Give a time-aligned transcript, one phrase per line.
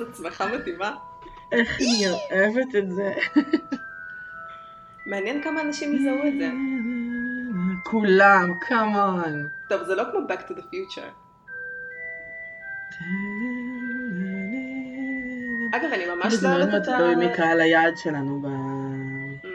[0.00, 0.96] איזה צמחה מתאימה.
[1.52, 3.12] איך אני אוהבת את זה.
[5.06, 6.50] מעניין כמה אנשים יזהו את זה.
[7.84, 9.48] כולם, כמון.
[9.68, 11.10] טוב, זה לא כמו Back to the Future.
[15.72, 16.96] אגב, אני ממש זה לא מאוד מאוד אוהבת את ה...
[16.96, 18.46] תלוי מקהל היעד שלנו ב...
[18.46, 19.46] Mm.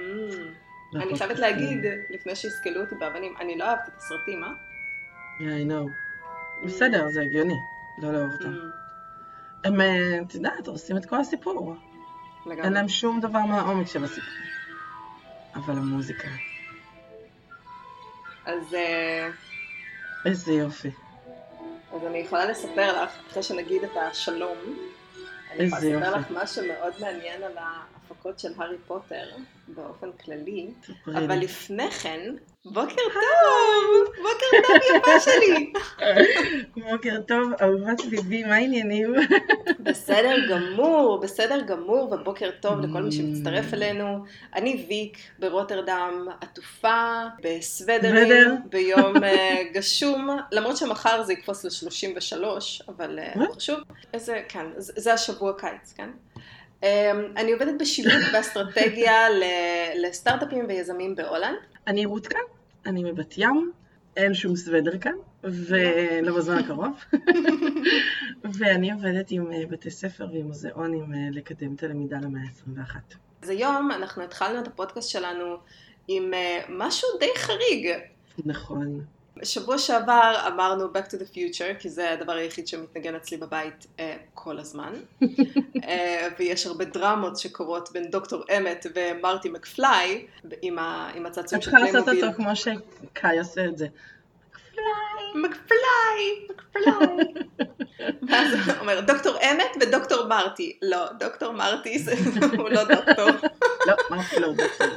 [0.95, 1.17] אני.
[1.17, 4.49] חייבת להגיד, לפני שיסקלו אותי באבנים, אני לא אהבתי את הסרטים, אה?
[5.39, 5.89] Yeah, I know.
[6.65, 7.57] בסדר, זה הגיוני.
[8.01, 8.80] לא לאהוב אותם.
[9.63, 11.75] הם, אה, את יודעת, עושים את כל הסיפור.
[12.45, 12.69] אין לגמרי.
[12.73, 14.29] להם שום דבר מהעומק של הסיפור.
[15.55, 16.27] אבל המוזיקה,
[18.45, 19.29] אז אה,
[20.25, 20.91] איזה יופי.
[21.93, 24.57] אז אני יכולה לספר לך, אחרי שנגיד את השלום,
[25.51, 26.19] אני יכולה לספר יופי.
[26.19, 27.57] לך משהו מאוד מעניין על
[28.11, 29.23] ההפקות של הארי פוטר
[29.67, 30.67] באופן כללי,
[31.07, 31.39] אבל.
[31.39, 32.19] לפני כן,
[32.65, 34.13] בוקר טוב!
[34.17, 35.73] בוקר טוב יפה שלי!
[36.91, 39.13] בוקר טוב, אהובת ליבי, מה העניינים?
[39.79, 43.13] בסדר גמור, בסדר גמור, ובוקר טוב לכל מי Mm.
[43.13, 44.23] שמצטרף אלינו.
[44.55, 47.97] אני ויק ברוטרדם, עטופה, בסוודר.
[48.11, 52.43] בסוודרים, ביום אה, גשום, למרות שמחר זה יקפוץ ל-33,
[52.87, 53.79] אבל אה, חשוב.
[54.13, 56.09] איזה, כן, זה השבוע קיץ, כן?
[56.83, 59.43] אה, אני עובדת בשילוט באסטרטגיה ל-
[60.05, 61.57] לסטארט-אפים ויזמים בהולנד.
[61.87, 62.39] אני רות כאן,
[62.85, 63.71] אני מבת ים,
[64.17, 67.03] אין שום סוודר כאן, ולא בזמן הקרוב.
[68.59, 72.95] ואני עובדת עם אה, בתי ספר ועם מוזיאונים אה, לקדם את הלמידה למאה ה-21.
[73.41, 75.55] אז היום אנחנו התחלנו את הפודקאסט שלנו
[76.07, 77.87] עם אה, משהו די חריג.
[78.45, 79.01] נכון.
[79.43, 84.17] שבוע שעבר אמרנו Back to the Future, כי זה הדבר היחיד שמתנגן אצלי בבית אה,
[84.33, 84.93] כל הזמן.
[85.87, 90.25] אה, ויש הרבה דרמות שקורות בין דוקטור אמת ומרטי מקפליי,
[90.61, 92.29] עם, ה, עם הצעצועים את של צריכה לעשות פליימוביל.
[92.29, 93.87] אותו כמו שקאי עושה את זה.
[95.35, 97.33] מקפליי, מקפליי.
[98.29, 100.77] ואז הוא אומר, דוקטור אמת ודוקטור מרטי.
[100.81, 102.05] לא, דוקטור מרטי
[102.57, 103.29] הוא לא דוקטור.
[103.87, 104.87] לא, אמרתי לא דוקטור.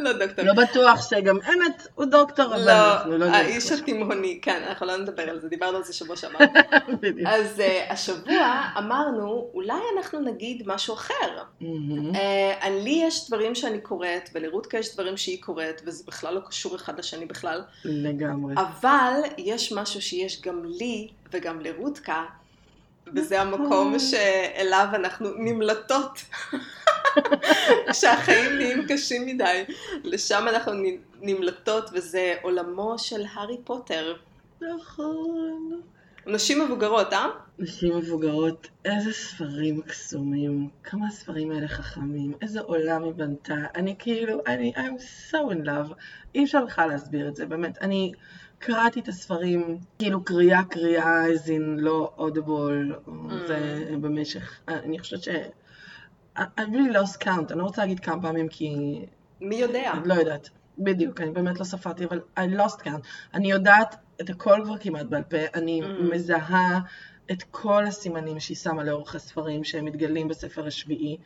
[0.00, 0.44] לא דוקטור.
[0.44, 3.82] לא בטוח שגם אמת הוא דוקטור, אבל אנחנו לא, לא האיש יודעים.
[3.82, 6.38] התימהוני, כן, אנחנו לא נדבר על זה, דיברנו על זה שבוע שעבר.
[7.26, 11.42] אז uh, השבוע אמרנו, אולי אנחנו נגיד משהו אחר.
[11.60, 11.64] Uh,
[12.70, 16.98] לי יש דברים שאני קוראת, ולרותקה יש דברים שהיא קוראת, וזה בכלל לא קשור אחד
[16.98, 18.54] לשני בכלל, לגמרי.
[18.56, 22.24] אבל יש משהו שיש גם לי וגם לרותקה,
[23.14, 26.18] וזה המקום שאליו אנחנו נמלטות.
[27.90, 29.64] כשהחיים נהיים קשים מדי,
[30.04, 30.72] לשם אנחנו
[31.20, 34.16] נמלטות, וזה עולמו של הארי פוטר.
[34.60, 35.80] נכון.
[36.26, 37.26] נשים מבוגרות, אה?
[37.58, 44.40] נשים מבוגרות, איזה ספרים קסומים, כמה הספרים האלה חכמים, איזה עולם היא בנתה, אני כאילו,
[44.46, 45.94] אני, I'm so in love,
[46.34, 48.12] אי אפשר בכלל להסביר את זה, באמת, אני
[48.62, 53.10] קראתי את הספרים, כאילו קריאה קריאה, as in לא audible, Mm.
[53.46, 53.58] זה
[54.00, 55.28] במשך, אני חושבת ש...
[56.38, 58.76] I really lost count, אני לא רוצה להגיד כמה פעמים כי
[59.40, 59.92] מי יודע?
[59.92, 60.48] אני לא יודעת.
[60.78, 63.06] בדיוק, אני באמת לא ספרתי, אבל I lost count.
[63.34, 66.14] אני יודעת את הכל כבר כמעט בעל פה, אני Mm.
[66.14, 66.80] מזהה
[67.32, 71.16] את כל הסימנים שהיא שמה לאורך הספרים שהם מתגלים בספר השביעי.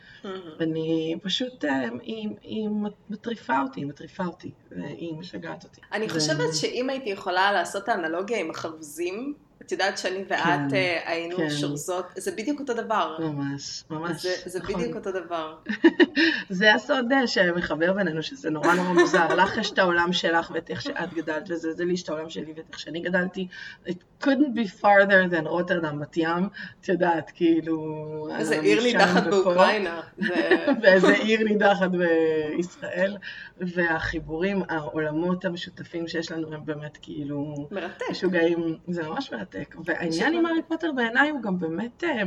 [0.59, 2.69] אני פשוט, אה, היא, היא
[3.09, 5.81] מטריפה אותי, היא מטריפה אותי, והיא משגעת אותי.
[5.93, 9.33] אני חושבת שאם הייתי יכולה לעשות את האנלוגיה עם החרוזים,
[9.65, 11.49] את יודעת שאני ואת כן, אה, היינו כן.
[11.49, 13.17] שורזות, זה בדיוק אותו דבר.
[13.19, 14.21] ממש, ממש.
[14.21, 14.75] זה, זה נכון.
[14.75, 15.55] בדיוק אותו דבר.
[16.49, 19.35] זה הסוד אה, שמחבר בינינו, שזה נורא נורא מוזר.
[19.35, 22.29] לך יש את העולם שלך ואת איך שאת גדלת, וזה זה לי יש את העולם
[22.29, 23.47] שלי ואת איך שאני גדלתי.
[23.87, 26.49] It couldn't be farther than רוטרדם, בת ים.
[26.81, 28.27] את יודעת, כאילו...
[28.39, 29.23] איזה עיר נידחת.
[29.27, 30.01] באוקראינה.
[30.27, 33.17] זה- ואיזה עיר נידחת בישראל.
[33.57, 37.67] והחיבורים, העולמות המשותפים שיש לנו הם באמת כאילו...
[37.71, 38.05] מרתק.
[38.11, 39.54] משוגעים, זה ממש מרתק.
[39.85, 40.39] והעניין משוגע.
[40.39, 42.23] עם הארי פוטר בעיניי הוא גם באמת, אה,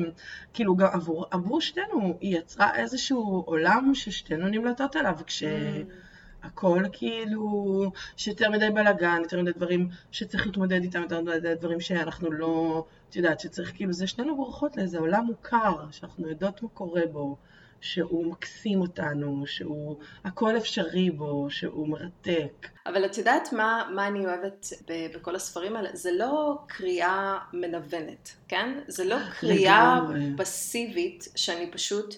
[0.55, 8.51] כאילו גם עבור, עבור שתינו, היא יצרה איזשהו עולם ששתינו נמלטות עליו, כשהכל כאילו, שיותר
[8.51, 13.41] מדי בלאגן, יותר מדי דברים שצריך להתמודד איתם, יותר מדי דברים שאנחנו לא, את יודעת,
[13.41, 17.37] שצריך כאילו, זה שתינו בורחות לאיזה עולם מוכר, שאנחנו יודעות מה קורה בו.
[17.81, 22.69] שהוא מקסים אותנו, שהוא הכל אפשרי בו, שהוא מרתק.
[22.87, 25.89] אבל את יודעת מה, מה אני אוהבת ב- בכל הספרים האלה?
[25.93, 28.79] זה לא קריאה מנוונת, כן?
[28.89, 30.33] זה לא קריאה לגמרי.
[30.37, 32.15] פסיבית שאני פשוט...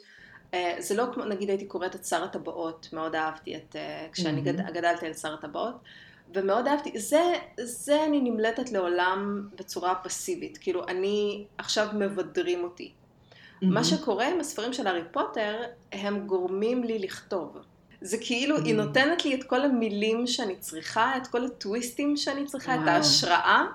[0.55, 3.77] אה, זה לא כמו, נגיד הייתי קוראת את שר הטבעות, מאוד אהבתי את...
[3.77, 4.45] אה, כשאני Mhm.
[4.45, 5.75] גד, גדלתי על שר הטבעות,
[6.35, 7.21] ומאוד אהבתי, זה,
[7.61, 12.93] זה אני נמלטת לעולם בצורה פסיבית, כאילו אני, עכשיו מבדרים אותי.
[13.63, 15.57] מה שקורה עם הספרים של הארי פוטר,
[15.93, 17.57] הם גורמים לי לכתוב.
[18.01, 18.77] זה כאילו, היא Mm.
[18.77, 22.91] נותנת לי את כל המילים שאני צריכה, את כל הטוויסטים שאני צריכה, את וואו.
[22.91, 23.67] ההשראה,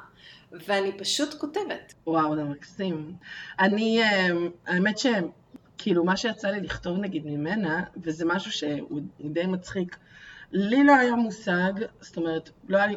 [0.52, 1.94] ואני פשוט כותבת.
[2.08, 3.14] וואו, זה מקסים.
[3.60, 4.28] אני, אה,
[4.68, 9.98] האמת שכאילו מה שיצא לי לכתוב נגיד ממנה, וזה משהו שהוא די מצחיק,
[10.52, 12.96] לי לא היה מושג, זאת אומרת, לא היה לי...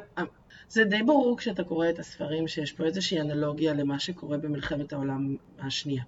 [0.68, 5.36] זה די ברור כשאתה קורא את הספרים שיש פה איזושהי אנלוגיה למה שקורה במלחמת העולם
[5.58, 6.02] השנייה.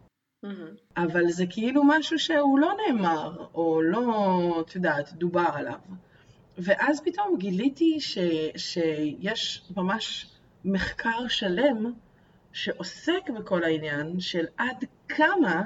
[0.45, 0.49] Mm-hmm.
[0.97, 5.79] אבל זה כאילו משהו שהוא לא נאמר, או לא, את יודעת, דובר עליו.
[6.59, 8.19] ואז פתאום גיליתי ש,
[8.57, 10.31] שיש ממש
[10.65, 11.93] מחקר שלם
[12.53, 15.63] שעוסק בכל העניין של עד כמה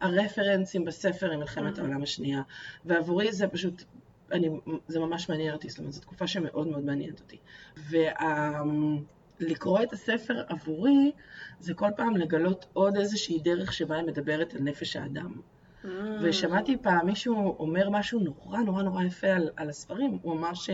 [0.00, 1.80] הרפרנסים בספר עם מלחמת mm-hmm.
[1.80, 2.42] העולם השנייה.
[2.84, 3.82] ועבורי זה פשוט,
[4.32, 4.48] אני,
[4.88, 7.38] זה ממש מעניין אותי, זאת אומרת, זו תקופה שמאוד מאוד מעניינת אותי.
[9.40, 11.12] ולקרוא את הספר עבורי,
[11.60, 15.32] זה כל פעם לגלות עוד איזושהי דרך שבה היא מדברת על נפש האדם.
[15.84, 15.88] Mm.
[16.22, 20.70] ושמעתי פעם מישהו אומר משהו נורא נורא נורא יפה על, על הספרים, הוא אמר ש...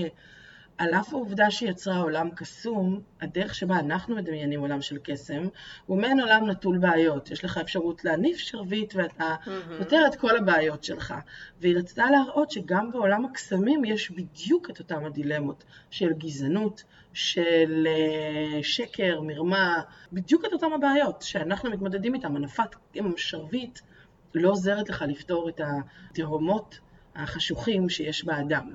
[0.79, 5.49] על אף העובדה שיצרה עולם קסום, הדרך שבה אנחנו מדמיינים עולם של קסם,
[5.87, 7.31] הוא מעין עולם נטול בעיות.
[7.31, 9.35] יש לך אפשרות להניף שרביט ואתה
[9.79, 11.15] פותר את כל הבעיות שלך.
[11.61, 16.85] והיא רצתה להראות שגם בעולם הקסמים יש בדיוק את אותם הדילמות של גזענות,
[17.17, 19.81] של אה, שקר, מרמה,
[20.13, 22.37] בדיוק את אותם הבעיות שאנחנו מתמודדים איתן.
[22.37, 23.79] הנפת עם שרביט
[24.35, 25.61] לא עוזרת לך לפתור את
[26.11, 26.79] התהומות
[27.15, 28.73] החשוכים שיש באדם.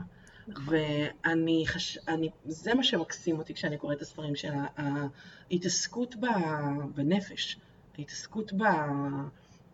[0.47, 0.63] נכון.
[0.67, 1.97] ואני, חש...
[2.07, 4.51] אני, זה מה שמקסים אותי כשאני קוראת את הספרים של
[5.51, 6.15] ההתעסקות
[6.95, 7.59] בנפש,
[7.97, 8.63] ההתעסקות ב...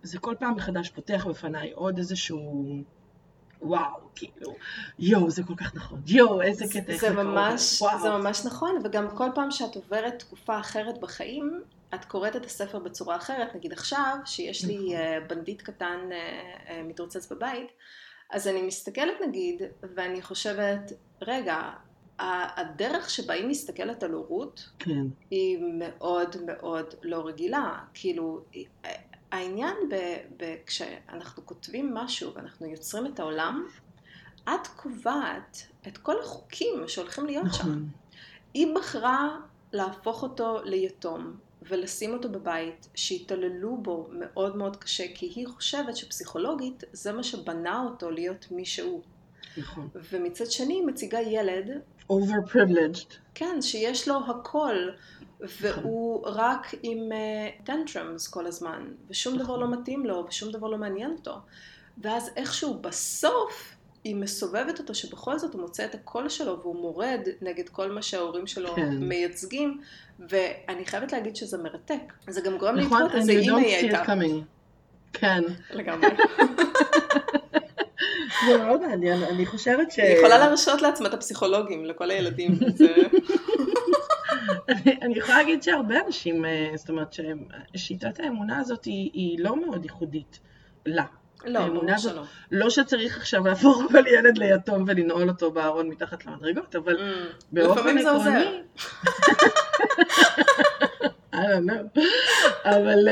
[0.03, 2.83] זה כל פעם מחדש פותח בפניי עוד איזשהו...
[3.61, 4.55] וואו, כאילו,
[4.99, 6.97] יואו, זה כל כך נכון, יואו, איזה קטע.
[6.97, 8.01] זה ממש, וואו.
[8.01, 11.61] זה ממש נכון, וגם כל פעם שאת עוברת תקופה אחרת בחיים,
[11.95, 14.95] את קוראת את הספר בצורה אחרת, נגיד עכשיו, שיש לי נכון.
[14.95, 16.17] אה, בנדיט קטן אה,
[16.69, 17.71] אה, מתרוצץ בבית,
[18.31, 19.61] אז אני מסתכלת נגיד,
[19.95, 21.71] ואני חושבת, רגע,
[22.19, 25.05] הדרך שבה היא מסתכלת על הורות, כן.
[25.29, 27.79] היא מאוד מאוד לא רגילה.
[27.93, 28.41] כאילו,
[29.31, 29.95] העניין ב,
[30.37, 33.67] ב, כשאנחנו כותבים משהו ואנחנו יוצרים את העולם,
[34.43, 35.57] את קובעת
[35.87, 37.71] את כל החוקים שהולכים להיות נכון.
[37.71, 37.83] שם.
[38.53, 39.37] היא בחרה
[39.73, 46.83] להפוך אותו ליתום, ולשים אותו בבית, שיתעללו בו מאוד מאוד קשה, כי היא חושבת שפסיכולוגית
[46.91, 49.01] זה מה שבנה אותו להיות מי שהוא.
[49.57, 49.89] נכון.
[50.11, 51.69] ומצד שני היא מציגה ילד...
[52.11, 53.13] overprivileged.
[53.33, 54.89] כן, שיש לו הכל,
[55.39, 56.33] והוא נכון.
[56.33, 57.09] רק עם
[57.63, 59.45] tantrums uh, כל הזמן, ושום נכון.
[59.45, 61.35] דבר לא מתאים לו, ושום דבר לא מעניין אותו.
[61.97, 67.19] ואז איכשהו בסוף היא מסובבת אותו שבכל זאת הוא מוצא את הקול שלו והוא מורד
[67.41, 68.97] נגד כל מה שההורים שלו כן.
[68.97, 69.81] מייצגים
[70.19, 72.13] ואני חייבת להגיד שזה מרתק.
[72.27, 74.03] זה גם גורם נכון, לתהות איזה אימא היא הייתה.
[75.13, 75.43] כן.
[75.73, 76.09] לגמרי.
[78.47, 79.99] זה מאוד מעניין, אני חושבת ש...
[79.99, 82.59] היא יכולה להרשות לעצמה את הפסיכולוגים לכל הילדים.
[85.01, 87.15] אני יכולה להגיד שהרבה אנשים, אה, זאת אומרת
[87.75, 90.39] ששיטת האמונה הזאת היא לא מאוד ייחודית
[90.85, 91.05] לה.
[91.45, 92.23] לא, ברור שלא.
[92.51, 97.01] לא שצריך עכשיו להפוך כל ילד ליתום ולנעול אותו בארון מתחת למדרגות, אבל mm.
[97.51, 98.45] באופן עקרוני...
[101.33, 102.01] I don't know.
[102.65, 103.07] אבל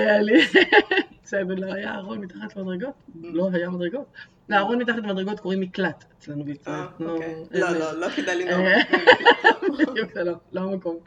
[1.33, 1.48] אה, אני...
[1.48, 2.94] זה לא היה ארון מתחת למדרגות?
[3.22, 4.06] לא היה מדרגות.
[4.50, 6.75] לארון מתחת למדרגות קוראים מקלט אצלנו בישראל.
[6.75, 7.36] אה, לא, אוקיי.
[7.51, 8.72] לא, לא, לא כדאי לנעול.
[9.80, 10.98] בדיוק, לא, לא המקום.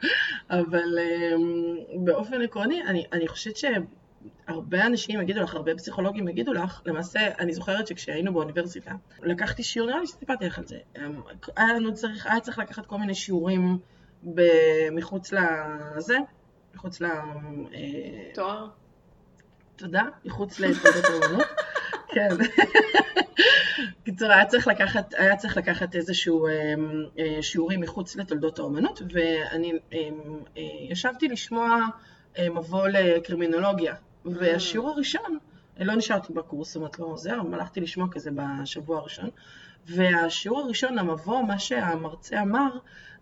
[0.49, 2.81] אבל אמ, באופן עקרוני,
[3.13, 3.57] אני חושבת
[4.47, 8.91] הרבה אנשים יגידו לך, הרבה פסיכולוגים יגידו לך, למעשה, אני זוכרת שכשהיינו באוניברסיטה,
[9.23, 11.21] לקחתי שיעור, נראה לי שסיפרתי לך על זה, אמ,
[11.55, 13.77] היה לנו צריך, היה צריך לקחת כל מיני שיעורים
[14.91, 16.17] מחוץ לזה,
[16.75, 17.05] מחוץ ל...
[17.05, 18.67] אה, תואר?
[19.79, 21.47] תודה, מחוץ לתולדות האומנות,
[22.13, 22.29] כן.
[24.05, 29.73] קיצור, היה צריך לקחת, היה צריך לקחת איזשהו אמ, אה, שיעורים מחוץ לתולדות האומנות, ואני
[29.93, 31.79] אמ, אה, ישבתי לשמוע
[32.39, 33.95] מבוא לקרימינולוגיה.
[34.25, 35.37] והשיעור הראשון,
[35.79, 39.29] לא נשארתי בקורס, זאת אומרת לא אבל הלכתי לשמוע כזה בשבוע הראשון,
[39.85, 42.69] והשיעור הראשון, המבוא, מה שהמרצה אמר,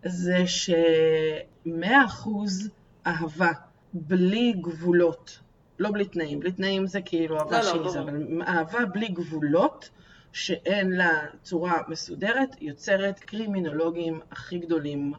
[0.04, 2.70] זה שמאה אחוז
[3.06, 3.52] אהבה,
[3.92, 5.38] בלי גבולות,
[5.78, 9.90] לא בלי תנאים, בלי תנאים זה כאילו אהבה לא, לא, אבל אהבה בלי גבולות,
[10.32, 15.12] שאין לה צורה מסודרת, יוצרת קרימינולוגים הכי גדולים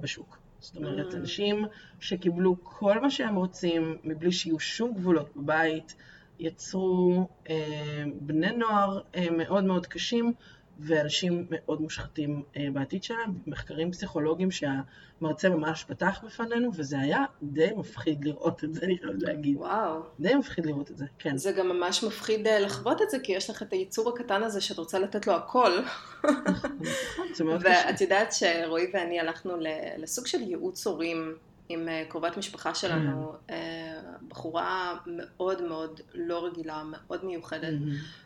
[0.00, 0.38] בשוק.
[0.58, 1.16] זאת אומרת, mm.
[1.16, 1.66] אנשים
[2.00, 5.94] שקיבלו כל מה שהם רוצים מבלי שיהיו שום גבולות בבית,
[6.38, 10.32] יצרו אה, בני נוער אה, מאוד מאוד קשים
[10.78, 17.70] ואנשים מאוד מושחתים אה, בעתיד שלהם, מחקרים פסיכולוגיים שהמרצה ממש פתח בפנינו, וזה היה די
[17.76, 19.56] מפחיד לראות את זה, אני חייבת להגיד.
[19.56, 20.02] וואו.
[20.20, 21.36] די מפחיד לראות את זה, כן.
[21.36, 24.60] זה גם ממש מפחיד אה, לחוות את זה, כי יש לך את היצור הקטן הזה
[24.60, 25.80] שאת רוצה לתת לו הכל.
[26.24, 27.82] נכון, זה מאוד קשה.
[27.86, 29.52] ואת יודעת שרועי ואני הלכנו
[29.98, 31.36] לסוג של ייעוץ הורים
[31.68, 37.74] עם אה, קרובת משפחה שלנו, אה, בחורה מאוד מאוד לא רגילה, מאוד מיוחדת,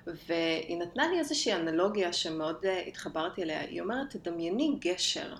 [0.06, 3.60] והיא נתנה לי איזושהי אנלוגיה שמאוד אה, התחברתי אליה.
[3.60, 5.34] היא אומרת, תדמייני גשר,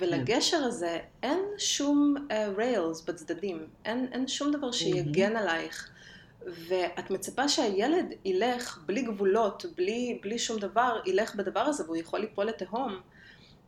[0.00, 2.14] ולגשר הזה אין שום
[2.56, 5.90] ריילס uh, בצדדים, אין, אין שום דבר שיגן עלייך.
[6.68, 12.20] ואת מצפה שהילד ילך בלי גבולות, בלי, בלי שום דבר, ילך בדבר הזה והוא יכול
[12.20, 13.00] ליפול לתהום.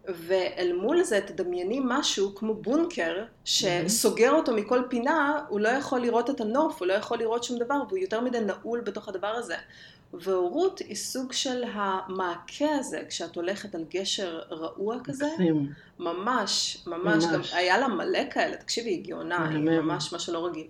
[0.08, 6.30] ואל מול זה תדמייני משהו כמו בונקר שסוגר אותו מכל פינה, הוא לא יכול לראות
[6.30, 9.56] את הנוף, הוא לא יכול לראות שום דבר והוא יותר מדי נעול בתוך הדבר הזה.
[10.12, 15.26] והורות היא סוג של המעקה הזה, כשאת הולכת על גשר רעוע כזה.
[15.26, 15.72] מקסים.
[15.98, 17.32] ממש, ממש, ממש.
[17.32, 20.66] גם היה לה מלא כאלה, תקשיבי, היא גאונה, היא ממש משהו לא רגיל.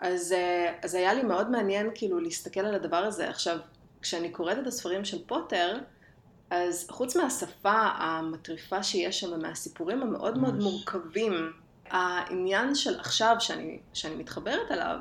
[0.00, 3.28] אז, אה, אז היה לי מאוד מעניין כאילו להסתכל על הדבר הזה.
[3.28, 3.58] עכשיו,
[4.02, 5.78] כשאני קוראת את הספרים של פוטר,
[6.50, 10.42] אז חוץ מהשפה המטריפה שיש שם ומהסיפורים המאוד ממש.
[10.48, 11.52] מאוד מורכבים,
[11.90, 14.98] העניין של עכשיו שאני, שאני מתחברת אליו,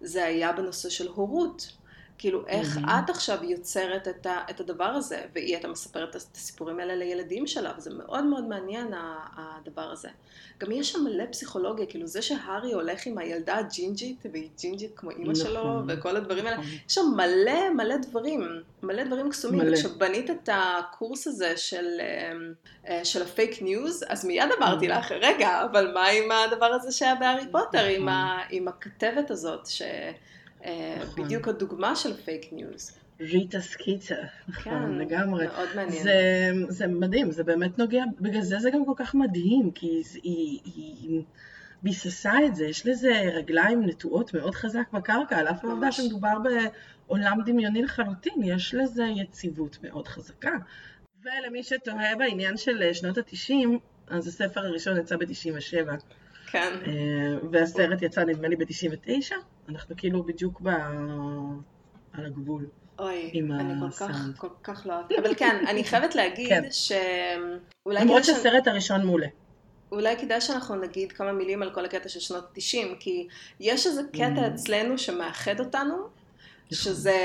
[0.00, 1.72] זה היה בנושא של הורות.
[2.18, 2.90] כאילו, איך mm-hmm.
[3.04, 7.46] את עכשיו יוצרת את, ה, את הדבר הזה, והיא הייתה מספרת את הסיפורים האלה לילדים
[7.46, 8.92] שלה, וזה מאוד מאוד מעניין
[9.36, 10.08] הדבר הזה.
[10.58, 15.10] גם יש שם מלא פסיכולוגיה, כאילו זה שהארי הולך עם הילדה הג'ינג'ית, והיא ג'ינג'ית כמו
[15.10, 16.70] אימא נכון, שלו, וכל הדברים האלה, נכון.
[16.88, 19.60] יש שם מלא מלא דברים, מלא דברים קסומים.
[19.60, 19.72] מלא.
[19.72, 22.52] וכשבנית את הקורס הזה של, אמ,
[22.88, 27.14] אה, של הפייק ניוז, אז מיד אמרתי לך, רגע, אבל מה עם הדבר הזה שהיה
[27.14, 28.08] בהארי פוטר, עם, נכון.
[28.08, 29.82] ה, עם הכתבת הזאת, ש...
[30.66, 31.24] אה, נכון.
[31.24, 32.98] בדיוק הדוגמה של פייק ניוז.
[33.20, 34.14] ריטה סקיטר,
[34.48, 35.46] נכון, כן, לגמרי.
[35.46, 36.02] מאוד מעניין.
[36.02, 40.60] זה, זה מדהים, זה באמת נוגע, בגלל זה זה גם כל כך מדהים, כי היא,
[40.64, 41.22] היא
[41.82, 46.34] ביססה את זה, יש לזה רגליים נטועות מאוד חזק בקרקע, על אף העובדה שמדובר
[47.06, 50.56] בעולם דמיוני לחלוטין, יש לזה יציבות מאוד חזקה.
[51.22, 55.90] ולמי שתוהה בעניין של שנות התשעים, אז הספר הראשון יצא ב-97.
[56.56, 56.74] כן.
[56.86, 59.32] אה, והסרט יצא נדמה לי ב-99,
[59.68, 60.68] אנחנו כאילו בדיוק ב...
[62.12, 62.66] על הגבול.
[62.98, 65.12] אוי, אני כל כך, כל כך לא אוהבת.
[65.18, 66.64] אבל כן, אני חייבת להגיד כן.
[66.70, 66.92] ש...
[67.86, 69.26] למרות שהסרט הראשון מעולה.
[69.92, 73.28] אולי כדאי שאנחנו נגיד כמה מילים על כל הקטע של שנות 90, כי
[73.60, 74.54] יש איזה קטע mm.
[74.54, 76.12] אצלנו שמאחד אותנו, נכון.
[76.70, 77.16] שזה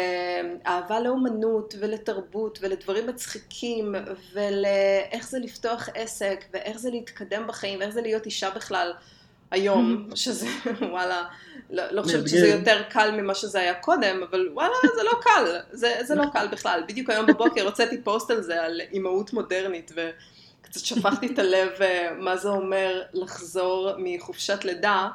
[0.65, 3.95] אהבה לאומנות ולתרבות ולדברים מצחיקים
[4.33, 8.91] ולאיך זה לפתוח עסק ואיך זה להתקדם בחיים ואיך זה להיות אישה בכלל.
[9.51, 10.47] היום, שזה
[10.81, 11.23] וואלה,
[11.69, 15.59] לא, לא חושבת שזה יותר קל ממה שזה היה קודם, אבל וואלה, זה לא קל,
[15.71, 16.83] זה, זה לא קל בכלל.
[16.87, 22.09] בדיוק היום בבוקר הוצאתי פוסט על זה, על אימהות מודרנית, וקצת שפכתי את הלב אה,
[22.19, 25.09] מה זה אומר לחזור מחופשת לידה,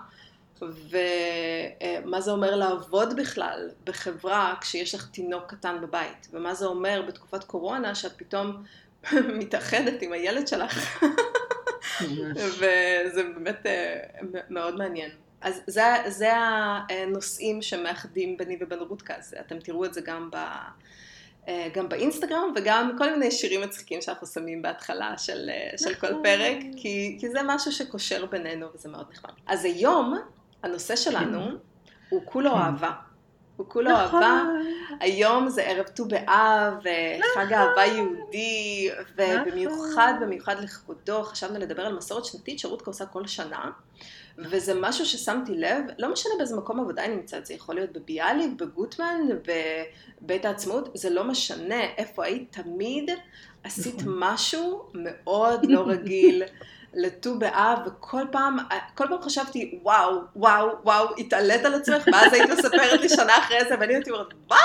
[0.63, 7.45] ומה זה אומר לעבוד בכלל בחברה כשיש לך תינוק קטן בבית, ומה זה אומר בתקופת
[7.45, 8.63] קורונה שאת פתאום
[9.39, 11.05] מתאחדת עם הילד שלך.
[12.37, 13.97] וזה באמת אה,
[14.51, 15.11] מאוד מעניין.
[15.41, 20.37] אז זה, זה הנושאים שמאחדים ביני ובין רודקאס, אתם תראו את זה גם, ב,
[21.49, 26.11] אה, גם באינסטגרם וגם כל מיני שירים מצחיקים שאנחנו שמים בהתחלה של, אה, של כל
[26.11, 26.23] נכון.
[26.23, 29.31] פרק, כי, כי זה משהו שקושר בינינו וזה מאוד נחמד.
[29.47, 30.19] אז היום
[30.63, 31.51] הנושא שלנו
[32.09, 32.57] הוא כולו כן.
[32.57, 32.91] אהבה.
[33.57, 34.23] הוא כולו נכון.
[34.23, 34.43] אהבה.
[35.01, 37.45] היום זה ערב ט"ו באב, נכון.
[37.47, 40.27] חג אהבה יהודי, ובמיוחד, נכון.
[40.27, 43.71] במיוחד לכבודו, חשבנו לדבר על מסורת שנתית שרותקה עושה כל שנה.
[44.39, 48.51] וזה משהו ששמתי לב, לא משנה באיזה מקום עבודה אני נמצאת, זה יכול להיות בביאליק,
[48.57, 49.21] בגוטמן,
[50.23, 53.11] בבית העצמאות, זה לא משנה איפה היית, תמיד
[53.65, 54.15] עשית נכון.
[54.17, 56.43] משהו מאוד לא רגיל.
[56.97, 58.57] לט"ו באב, וכל פעם,
[58.95, 63.59] כל פעם חשבתי, וואו, וואו, וואו, התעלית על עצמך, ואז היית מספרת לי שנה אחרי
[63.69, 64.57] זה, ואני הייתי אומרת, מה?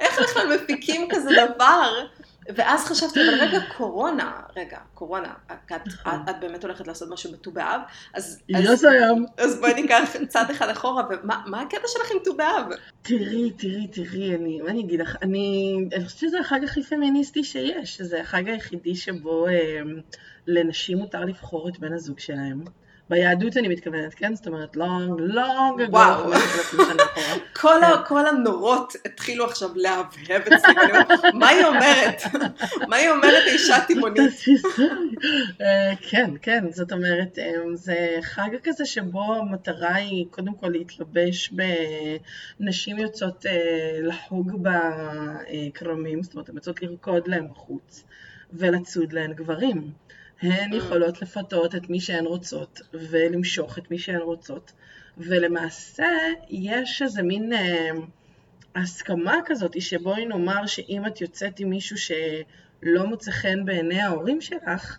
[0.00, 2.06] איך בכלל מפיקים כזה דבר?
[2.48, 7.50] ואז חשבתי, אבל רגע, קורונה, רגע, קורונה, את, את, את באמת הולכת לעשות משהו בט"ו
[7.50, 7.80] באב,
[8.14, 9.26] אז, אז, היום.
[9.38, 12.64] אז בואי ניקח צעד אחד אחורה, ומה הקטע שלך עם ט"ו באב?
[13.02, 17.44] תראי, תראי, תראי, אני, מה אני אגיד לך, אני, אני חושבת שזה החג הכי פמיניסטי
[17.44, 19.80] שיש, זה החג היחידי שבו אה,
[20.46, 22.64] לנשים מותר לבחור את בן הזוג שלהם.
[23.10, 24.34] ביהדות אני מתכוונת, כן?
[24.34, 26.32] זאת אומרת, לונג, לונג, וואו.
[27.60, 30.74] כל, כל הנורות התחילו עכשיו להבהב אצלי,
[31.34, 32.22] מה היא אומרת?
[32.88, 34.44] מה היא אומרת אישה תימונית?
[35.60, 41.52] אה, כן, כן, זאת אומרת, אה, זה חג כזה שבו המטרה היא קודם כל להתלבש
[42.60, 48.04] בנשים יוצאות אה, לחוג בכרמים, זאת אומרת, הן יוצאות לרקוד להם בחוץ,
[48.52, 50.03] ולצוד להן גברים.
[50.42, 50.76] הן mm.
[50.76, 54.72] יכולות לפתות את מי שהן רוצות ולמשוך את מי שהן רוצות
[55.18, 56.08] ולמעשה
[56.50, 57.90] יש איזה מין אה,
[58.74, 64.98] הסכמה כזאת שבואי נאמר שאם את יוצאת עם מישהו שלא מוצא חן בעיני ההורים שלך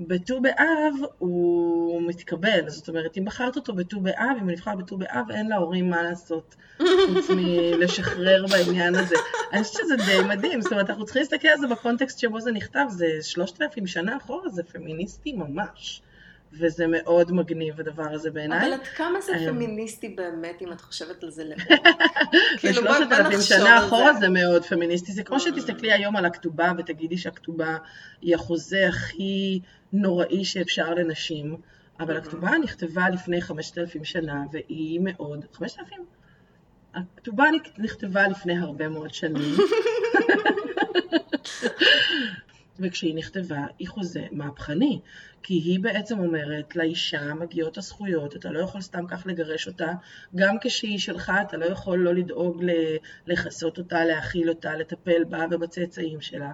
[0.00, 4.96] בט"ו באב הוא מתקבל, זאת אומרת, אם בחרת אותו בט"ו באב, אם הוא נבחר בט"ו
[4.96, 9.16] באב, אין להורים מה לעשות, חוץ מלשחרר בעניין הזה.
[9.52, 12.52] אני חושבת שזה די מדהים, זאת אומרת, אנחנו צריכים להסתכל על זה בקונטקסט שבו זה
[12.52, 16.02] נכתב, זה שלושת אלפים שנה אחורה, זה פמיניסטי ממש.
[16.58, 18.60] וזה מאוד מגניב הדבר הזה בעיניי.
[18.60, 21.64] אבל עד כמה זה פמיניסטי באמת, אם את חושבת על זה לבד?
[22.58, 25.12] כאילו, בשלושת אלפים שנה אחורה זה מאוד פמיניסטי.
[25.12, 27.76] זה כמו שתסתכלי היום על הכתובה ותגידי שהכתובה
[28.22, 29.60] היא החוזה הכי
[29.92, 31.56] נוראי שאפשר לנשים,
[32.00, 35.44] אבל הכתובה נכתבה לפני חמשת אלפים שנה, והיא מאוד...
[35.52, 36.04] חמשת אלפים?
[36.94, 37.44] הכתובה
[37.78, 39.54] נכתבה לפני הרבה מאוד שנים.
[42.80, 45.00] וכשהיא נכתבה היא חוזה מהפכני,
[45.42, 49.92] כי היא בעצם אומרת לאישה מגיעות הזכויות, אתה לא יכול סתם כך לגרש אותה,
[50.34, 52.64] גם כשהיא שלך אתה לא יכול לא לדאוג
[53.26, 56.52] לכסות אותה, להאכיל אותה, לטפל בה ובצאצאים שלה.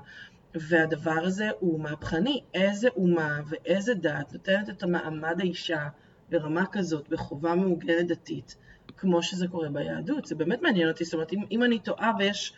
[0.55, 5.89] והדבר הזה הוא מהפכני, איזה אומה ואיזה דת נותנת את המעמד האישה
[6.31, 8.57] ברמה כזאת, בחובה מעוגנת דתית,
[8.97, 10.25] כמו שזה קורה ביהדות.
[10.25, 12.53] זה באמת מעניין אותי, זאת אומרת, אם, אם אני טועה ויש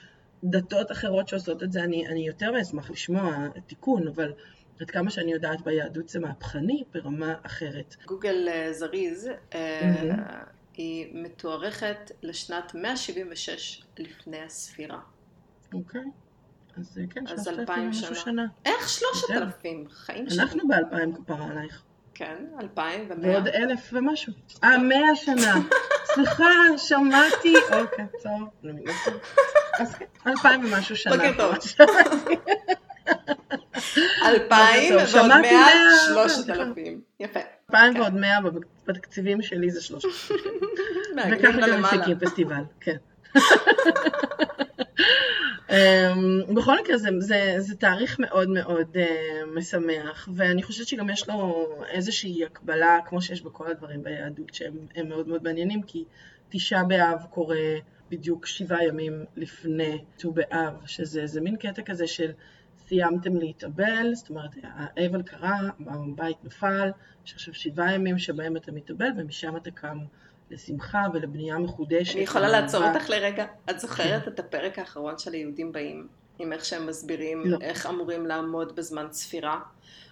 [0.45, 4.33] דתות אחרות שעושות את זה, אני, אני יותר מאשמח לשמוע תיקון, אבל
[4.81, 7.97] עד כמה שאני יודעת ביהדות זה מהפכני ברמה אחרת.
[8.07, 10.21] גוגל uh, זריז, uh, mm-hmm.
[10.75, 15.01] היא מתוארכת לשנת 176 לפני הספירה.
[15.75, 16.05] אוקיי.
[16.81, 18.47] אז אה, כן, שלושת אלפים ומשהו שנה.
[18.65, 19.85] איך שלושת אלפים?
[19.91, 20.43] חיים שלי.
[20.43, 21.83] אנחנו באלפיים כפרה עלייך.
[22.15, 23.31] כן, אלפיים ומאה.
[23.31, 24.33] ועוד אלף ומשהו.
[24.65, 25.55] אה, מאה שנה.
[26.05, 26.45] סליחה,
[26.77, 27.55] שמעתי.
[27.73, 28.49] אוקיי, טוב.
[29.79, 31.17] אז כן, אלפיים ומשהו שנה.
[31.17, 31.55] בוקר טוב.
[34.27, 35.69] אלפיים ועוד מאה,
[36.07, 37.01] שלושת אלפים.
[37.21, 37.41] יפה.
[37.71, 38.39] אלפיים ועוד מאה
[38.87, 40.53] בתקציבים שלי זה שלושת אלפים.
[41.33, 42.97] וככה גם מפיקים פסטיבל, כן.
[45.71, 51.29] Um, בכל מקרה זה, זה, זה תאריך מאוד מאוד uh, משמח, ואני חושבת שגם יש
[51.29, 56.05] לו איזושהי הקבלה, כמו שיש בכל הדברים ביהדות, שהם מאוד מאוד מעניינים, כי
[56.49, 57.57] תשעה באב קורה
[58.11, 62.31] בדיוק שבעה ימים לפני ט"ו באב, שזה מין קטע כזה של
[62.79, 66.91] סיימתם להתאבל, זאת אומרת האבל קרה, הבית נפל,
[67.27, 69.99] יש עכשיו שבעה ימים שבהם אתה מתאבל ומשם אתה קם
[70.51, 72.15] לשמחה ולבנייה מחודשת.
[72.15, 73.47] אני יכולה לעצור אותך לרגע?
[73.71, 76.09] את זוכרת את הפרק האחרון של היהודים באים,
[76.39, 77.59] עם איך שהם מסבירים לא.
[77.61, 79.61] איך אמורים לעמוד בזמן צפירה?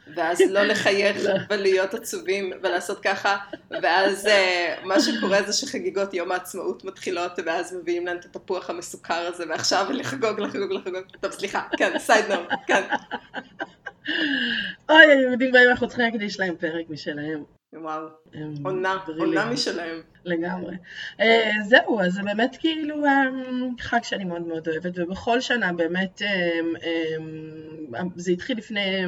[0.16, 1.34] ואז לא לחייך לא.
[1.50, 3.36] ולהיות עצובים ולעשות ככה,
[3.70, 9.14] ואז uh, מה שקורה זה שחגיגות יום העצמאות מתחילות, ואז מביאים להם את התפוח המסוכר
[9.14, 11.02] הזה, ועכשיו לחגוג, לחגוג, לחגוג.
[11.20, 12.24] טוב, סליחה, כן, סייד
[12.66, 12.82] כן.
[14.88, 17.44] אוי, היהודים באים, אנחנו צריכים להקדיש להם פרק משלהם.
[17.72, 18.06] וואו,
[18.64, 20.00] עונה, עונה משלהם.
[20.24, 20.76] לגמרי.
[21.18, 21.22] Uh,
[21.68, 26.82] זהו, אז זה באמת כאילו um, חג שאני מאוד מאוד אוהבת, ובכל שנה באמת um,
[27.94, 29.04] um, זה התחיל לפני,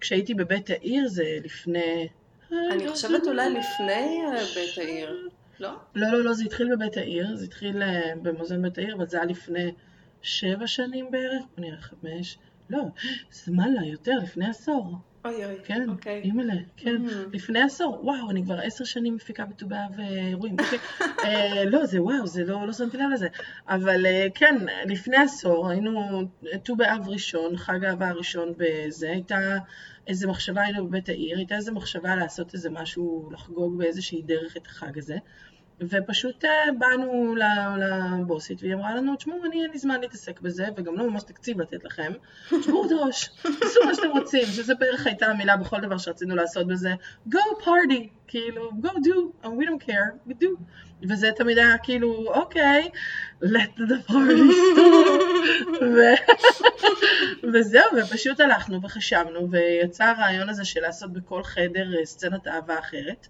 [0.00, 2.08] כשהייתי בבית העיר, זה לפני...
[2.52, 5.28] אני חושבת אולי לפני uh, בית העיר,
[5.60, 5.70] לא?
[5.94, 7.82] לא, לא, לא, זה התחיל בבית העיר, זה התחיל
[8.22, 9.72] במוזיאון בית העיר, אבל זה היה לפני
[10.22, 12.38] שבע שנים בערך, בוא נראה חמש,
[12.70, 12.82] לא,
[13.32, 14.96] זמן לה, יותר, לפני עשור.
[15.24, 16.20] אוי אוי, כן, אוקיי.
[16.24, 17.10] אימא'לה, כן, mm.
[17.32, 20.78] לפני עשור, וואו, אני כבר עשר שנים מפיקה בט"ו באב אירועים, אוקיי,
[21.24, 23.28] אה, לא, זה וואו, זה לא, לא שמתי לב לזה,
[23.68, 24.56] אבל אה, כן,
[24.86, 26.22] לפני עשור היינו
[26.64, 29.58] ט"ו באב ראשון, חג האהבה הראשון בזה, הייתה
[30.06, 34.66] איזה מחשבה, היינו בבית העיר, הייתה איזה מחשבה לעשות איזה משהו, לחגוג באיזושהי דרך את
[34.66, 35.16] החג הזה.
[35.88, 37.34] ופשוט אה, באנו
[37.78, 41.60] לבוסית והיא אמרה לנו, תשמעו, אני אין לי זמן להתעסק בזה וגם לא ממש תקציב
[41.60, 42.12] לתת לכם,
[42.60, 46.66] תשמעו את ראש, תעשו מה שאתם רוצים, שזה בערך הייתה המילה בכל דבר שרצינו לעשות
[46.66, 46.94] בזה,
[47.28, 50.48] go party, כאילו, go do, we don't care, we do.
[51.08, 52.88] וזה תמיד היה כאילו, אוקיי,
[53.42, 55.30] let the party stop.
[57.52, 63.28] וזהו, ופשוט הלכנו וחשבנו, ויצא הרעיון הזה של לעשות בכל חדר אה, סצנת אהבה אחרת.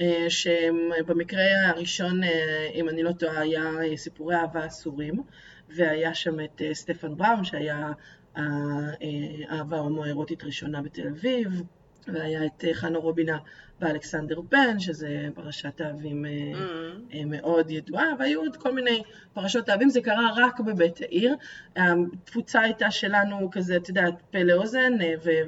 [0.00, 5.22] אה, שבמקרה הראשון, אה, אם אני לא טועה, היה סיפורי אהבה אסורים,
[5.68, 7.92] והיה שם את אה, סטפן בראון, שהיה
[8.34, 11.62] האהבה ההומואירוטית ראשונה בתל אביב,
[12.08, 13.38] והיה את חנה רובינה
[13.80, 17.16] ואלכסנדר פן, שזה פרשת אהבים mm.
[17.26, 19.02] מאוד ידועה, והיו עוד כל מיני
[19.32, 21.36] פרשות אהבים, זה קרה רק בבית העיר.
[21.76, 24.92] התפוצה הייתה שלנו כזה, את יודעת, פה לאוזן,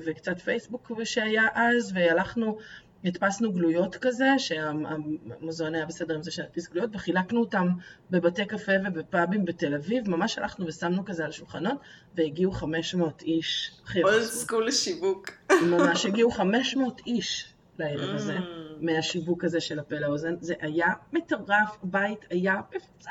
[0.04, 2.58] וקצת פייסבוק שהיה אז, והלכנו
[3.06, 7.68] הדפסנו גלויות כזה, שהמוזיאון היה בסדר עם זה שנדפיס גלויות, וחילקנו אותם
[8.10, 11.78] בבתי קפה ובפאבים בתל אביב, ממש הלכנו ושמנו כזה על שולחנות,
[12.14, 13.72] והגיעו 500 איש.
[14.02, 15.30] אולד סקול לשיווק.
[15.62, 18.40] ממש הגיעו 500 איש לערב הזה, mm.
[18.80, 20.34] מהשיווק הזה של הפה לאוזן.
[20.40, 23.10] זה היה מטורף, הבית היה מפוצץ.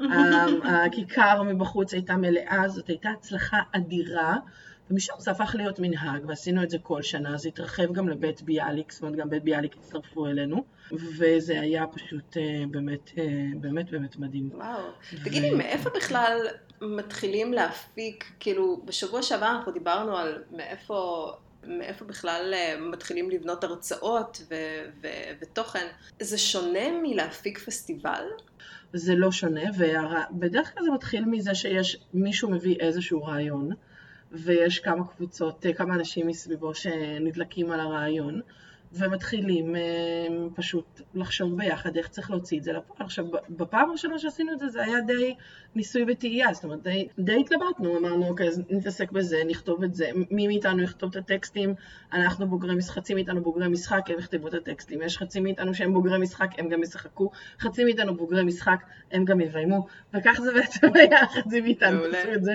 [0.84, 4.36] הכיכר מבחוץ הייתה מלאה, זאת הייתה הצלחה אדירה.
[4.90, 8.92] ומשם זה הפך להיות מנהג, ועשינו את זה כל שנה, זה התרחב גם לבית ביאליק,
[8.92, 14.16] זאת אומרת גם בית ביאליק הצטרפו אלינו, וזה היה פשוט אה, באמת, אה, באמת באמת
[14.16, 14.50] מדהים.
[14.52, 14.80] וואו.
[15.12, 15.24] ו...
[15.24, 16.38] תגידי, מאיפה בכלל
[16.80, 21.32] מתחילים להפיק, כאילו, בשבוע שעבר אנחנו דיברנו על מאיפה...
[21.66, 24.54] מאיפה בכלל אה, מתחילים לבנות הרצאות ו-
[25.02, 25.86] ו- ותוכן.
[26.20, 28.24] זה שונה מלהפיק פסטיבל?
[28.92, 33.70] זה לא שונה, ובדרך כלל זה מתחיל מזה שיש מישהו מביא איזשהו רעיון,
[34.34, 38.40] ויש כמה קבוצות, כמה אנשים מסביבו שנדלקים על הרעיון.
[38.94, 39.80] ומתחילים אה,
[40.54, 42.98] פשוט לחשוב ביחד איך צריך להוציא את זה לפועל.
[43.00, 45.34] עכשיו, בפעם הראשונה שעשינו את זה, זה היה די
[45.74, 50.10] ניסוי וטעייה, זאת אומרת, די, די התלבטנו, אמרנו, אוקיי, אז נתעסק בזה, נכתוב את זה,
[50.30, 51.74] מי מאיתנו יכתוב את הטקסטים,
[52.12, 55.94] אנחנו בוגרי משחק, חצי מאיתנו בוגרי משחק, הם יכתבו את הטקסטים, יש חצי מאיתנו שהם
[55.94, 57.30] בוגרי משחק, הם גם ישחקו,
[57.60, 58.78] חצי מאיתנו בוגרי משחק,
[59.12, 62.52] הם גם יביימו, וכך זה בעצם היה, חצי מאיתנו עשו את זה.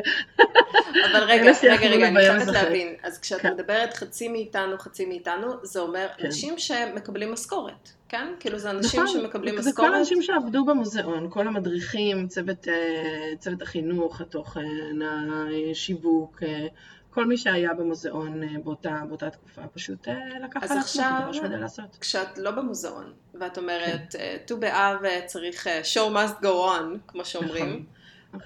[1.12, 3.54] אבל רגע, רגע, רגע, אני חייבת להבין, אז כשאת כן.
[3.54, 6.28] מדברת חצי מאיתנו, חצי מאיתנו, זה אומר כן.
[6.30, 8.34] אנשים שמקבלים משכורת, כן?
[8.40, 9.76] כאילו זה אנשים נכון, שמקבלים משכורת.
[9.76, 15.00] זה כל האנשים שעבדו במוזיאון, כל המדריכים, צוות, אה, צוות החינוך, התוכן,
[15.72, 16.68] השיווק, אה,
[17.10, 20.08] כל מי שהיה במוזיאון אה, באותה, באותה תקופה, פשוט
[20.44, 21.04] לקח על עצמו
[21.44, 21.98] כדי לעשות.
[22.02, 24.38] כשאת לא במוזיאון, ואת אומרת, כן.
[24.46, 24.60] ט"ו כן.
[24.60, 27.99] באב צריך show must go on, כמו שאומרים, נכון.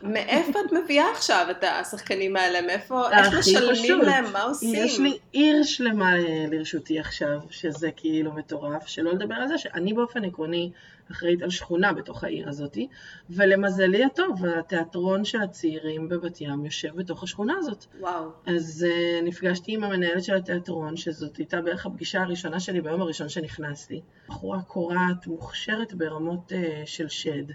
[0.04, 2.62] מאיפה את מביאה עכשיו את השחקנים האלה?
[2.62, 4.26] מאיפה, איך משלמים להם?
[4.34, 4.74] מה עושים?
[4.76, 6.14] יש לי עיר שלמה
[6.52, 10.72] לרשותי עכשיו, שזה כאילו מטורף, שלא לדבר על זה שאני באופן עקרוני
[11.12, 12.88] אחראית על שכונה בתוך העיר הזאתי,
[13.30, 17.86] ולמזלי הטוב, התיאטרון של הצעירים בבת ים יושב בתוך השכונה הזאת.
[18.00, 18.30] וואו.
[18.46, 23.30] אז uh, נפגשתי עם המנהלת של התיאטרון, שזאת הייתה בערך הפגישה הראשונה שלי ביום הראשון
[23.30, 24.02] שנכנסתי.
[24.28, 27.46] בחורה קורעת, מוכשרת ברמות uh, של שד.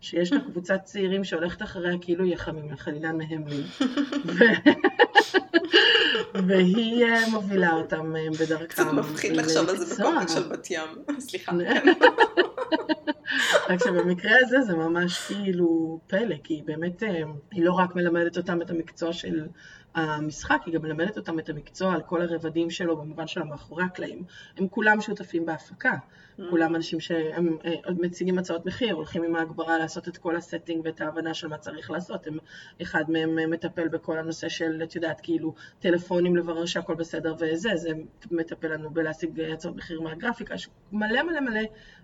[0.00, 3.64] שיש לה קבוצת צעירים שהולכת אחריה כאילו היא החמימה, חלילה מהמלין.
[6.46, 8.66] והיא אה, מובילה אותם אה, בדרכם.
[8.66, 10.88] קצת מפחיד לחשוב על זה בקונטקסט של בת ים.
[11.28, 11.52] סליחה.
[13.68, 18.36] רק שבמקרה הזה זה ממש כאילו פלא, כי היא באמת, אה, היא לא רק מלמדת
[18.36, 19.46] אותם את המקצוע של
[19.94, 24.22] המשחק, היא גם מלמדת אותם את המקצוע על כל הרבדים שלו במובן של המאחורי הקלעים.
[24.56, 25.92] הם כולם שותפים בהפקה.
[26.50, 31.00] כולם אנשים שהם אה, מציגים הצעות מחיר, הולכים עם ההגברה לעשות את כל הסטינג ואת
[31.00, 32.26] ההבנה של מה צריך לעשות.
[32.26, 32.38] הם,
[32.82, 37.76] אחד מהם אה, מטפל בכל הנושא של, את יודעת, כאילו, טלפונים לברר שהכל בסדר וזה,
[37.76, 37.90] זה
[38.30, 40.54] מטפל לנו בלהשיג הצעות מחיר מהגרפיקה,
[40.92, 41.60] מלא מלא מלא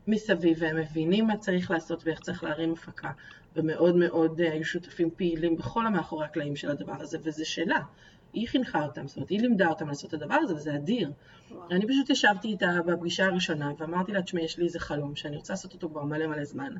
[0.06, 3.10] מסביב, והם מבינים מה צריך לעשות ואיך צריך להרים הפקה.
[3.56, 7.80] ומאוד מאוד אה, היו שותפים פעילים בכל המאחורי הקלעים של הדבר הזה, וזה שלה.
[8.32, 11.12] היא חינכה אותם, זאת אומרת, היא לימדה אותם לעשות את הדבר הזה, וזה אדיר.
[11.50, 11.70] וואו.
[11.70, 15.52] אני פשוט ישבתי איתה בפגישה הראשונה, ואמרתי לה, תשמעי, יש לי איזה חלום, שאני רוצה
[15.52, 16.74] לעשות אותו כבר מלא מלא זמן.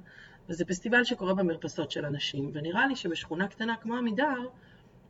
[0.49, 4.47] וזה פסטיבל שקורה במרפסות של אנשים, ונראה לי שבשכונה קטנה כמו עמידר,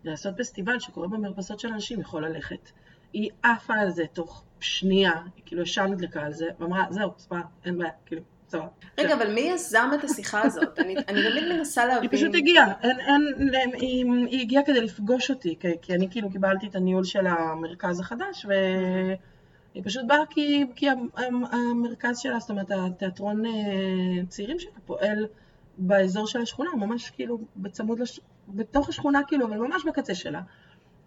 [0.04, 2.70] לעשות פסטיבל שקורה במרפסות של אנשים יכול ללכת.
[3.12, 5.12] היא עפה על זה תוך שנייה,
[5.46, 8.22] כאילו ישר נדלקה על זה, ואמרה, זהו, ספר, אין בעיה, כאילו,
[8.52, 8.66] סבבה.
[8.98, 10.78] רגע, אבל מי יזם את השיחה הזאת?
[10.78, 12.02] אני, תמיד מנסה להבין.
[12.02, 12.72] היא פשוט הגיעה,
[13.72, 19.84] היא, הגיעה כדי לפגוש אותי, כי, אני כאילו קיבלתי את הניהול של המרכז החדש, והיא
[19.84, 20.86] פשוט באה כי, כי
[21.50, 23.50] המרכז שלה, זאת אומרת, התיאטרון אה,
[24.28, 25.26] צעירים שלה פועל
[25.78, 28.20] באזור של השכונה, ממש כאילו בצמוד, לש...
[28.48, 30.40] בתוך השכונה כאילו, אבל ממש בקצה שלה.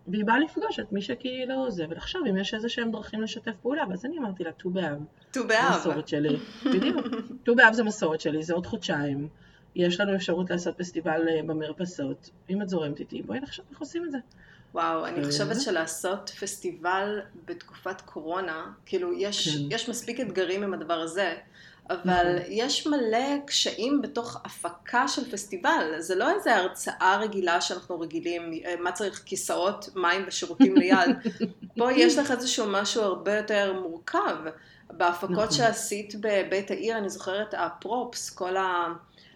[0.07, 3.83] והיא באה לפגוש את מי שכאילו זה, ולחשוב אם יש איזה שהם דרכים לשתף פעולה,
[3.89, 4.99] ואז אני אמרתי לה, ט"ו באב.
[5.31, 5.75] ט"ו באב.
[5.79, 6.37] מסורת שלי.
[6.65, 7.07] בדיוק.
[7.43, 9.27] ט"ו באב זה מסורת שלי, זה עוד חודשיים.
[9.75, 12.29] יש לנו אפשרות לעשות פסטיבל אה, במרפסות.
[12.49, 14.17] אם את זורמת איתי, בואי נחשוב איך עושים את זה.
[14.73, 19.61] וואו, אני חושבת שלעשות פסטיבל בתקופת קורונה, כאילו יש, כן.
[19.69, 21.35] יש מספיק אתגרים עם הדבר הזה.
[21.89, 22.45] אבל נכון.
[22.47, 28.75] יש מלא קשיים בתוך הפקה של פסטיבל, זה לא איזה הרצאה רגילה שאנחנו רגילים, אה,
[28.79, 31.09] מה צריך כיסאות, מים ושירותים ליד,
[31.77, 34.37] פה יש לך איזשהו משהו הרבה יותר מורכב.
[34.91, 35.51] בהפקות נכון.
[35.51, 38.87] שעשית בבית העיר, אני זוכרת הפרופס, כל ה...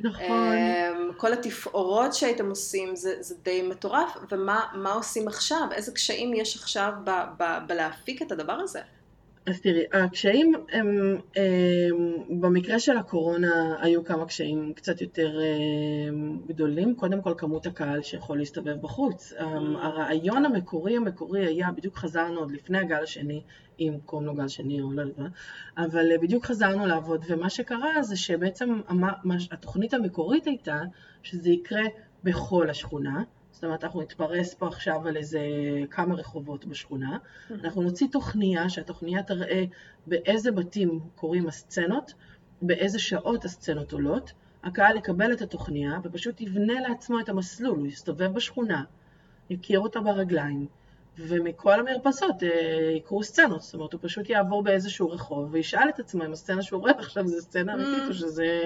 [0.02, 0.22] נכון.
[0.26, 5.68] אמ, כל התפאורות שהייתם עושים, זה, זה די מטורף, ומה עושים עכשיו?
[5.72, 8.80] איזה קשיים יש עכשיו ב, ב, בלהפיק את הדבר הזה?
[9.46, 15.40] אז תראי, הקשיים הם, הם, במקרה של הקורונה היו כמה קשיים קצת יותר
[16.08, 16.96] הם, גדולים.
[16.96, 19.34] קודם כל כמות הקהל שיכול להסתובב בחוץ.
[19.34, 19.44] Mm.
[19.82, 23.42] הרעיון המקורי המקורי היה, בדיוק חזרנו עוד לפני הגל השני,
[23.80, 25.28] אם קוראים לו גל שני או לא יודעת מה,
[25.78, 28.82] אבל בדיוק חזרנו לעבוד, ומה שקרה זה שבעצם
[29.52, 30.82] התוכנית המקורית הייתה
[31.24, 31.84] שזה יקרה
[32.24, 33.24] בכל השכונה.
[33.60, 35.40] זאת אומרת, אנחנו נתפרס פה עכשיו על איזה
[35.90, 37.18] כמה רחובות בשכונה,
[37.52, 39.64] אנחנו נוציא תוכניה, שהתוכניה תראה
[40.08, 42.14] באיזה בתים קורים הסצנות,
[42.62, 44.32] באיזה שעות הסצנות עולות,
[44.64, 48.84] הקהל יקבל את התוכניה ופשוט יבנה לעצמו את המסלול, הוא יסתובב בשכונה,
[49.50, 50.68] יכיר אותה ברגליים,
[51.18, 56.26] ומכל המרפסות אה, יקרו סצנות, זאת אומרת, הוא פשוט יעבור באיזשהו רחוב וישאל את עצמו
[56.26, 58.64] אם הסצנה שהוא רואה עכשיו זה סצנה אמיתית, או שזה...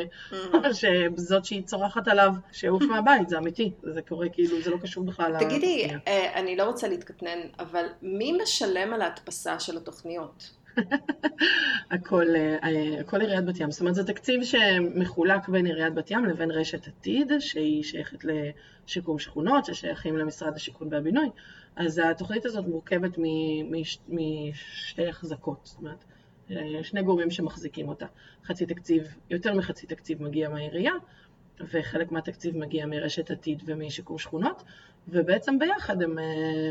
[1.18, 5.40] שזאת שהיא צורחת עליו, שיעוף מהבית, זה אמיתי, זה קורה כאילו, זה לא קשור בכלל
[5.40, 10.63] תגידי, אה, אני לא רוצה להתקטנן, אבל מי משלם על ההדפסה של התוכניות?
[11.92, 13.72] הכל, אה, הכל עיריית בת ים.
[13.72, 19.20] זאת אומרת, זה תקציב שמחולק בין עיריית בת ים לבין רשת עתיד, שהיא שייכת לשיקום
[19.20, 21.30] שכונות, ששייכים למשרד השיכון והבינוי.
[21.76, 23.18] אז התוכנית הזאת מורכבת
[24.10, 26.04] משתי החזקות, זאת אומרת,
[26.52, 28.06] אה, שני גורמים שמחזיקים אותה.
[28.46, 30.94] חצי תקציב, יותר מחצי תקציב מגיע מהעירייה,
[31.60, 34.64] וחלק מהתקציב מגיע מרשת עתיד ומשיקום שכונות,
[35.08, 36.24] ובעצם ביחד הם אה,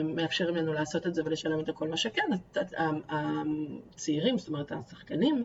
[0.04, 2.22] מאפשרים לנו לעשות את זה ולשלם את כל מה שכן.
[3.08, 5.44] הצעירים, זאת אומרת השחקנים,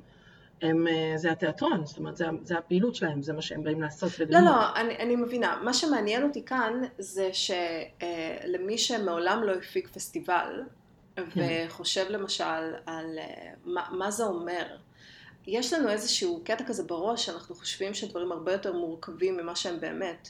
[0.62, 4.12] הם, אה, זה התיאטרון, זאת אומרת, זה, זה הפעילות שלהם, זה מה שהם באים לעשות
[4.20, 4.44] וללמוד.
[4.44, 5.60] לא, לא, אני, אני מבינה.
[5.64, 10.64] מה שמעניין אותי כאן זה שלמי אה, שמעולם לא הפיק פסטיבל,
[11.16, 11.24] כן.
[11.68, 13.20] וחושב למשל על
[13.66, 14.66] מה, מה זה אומר,
[15.48, 20.30] יש לנו איזשהו קטע כזה בראש, שאנחנו חושבים שדברים הרבה יותר מורכבים ממה שהם באמת.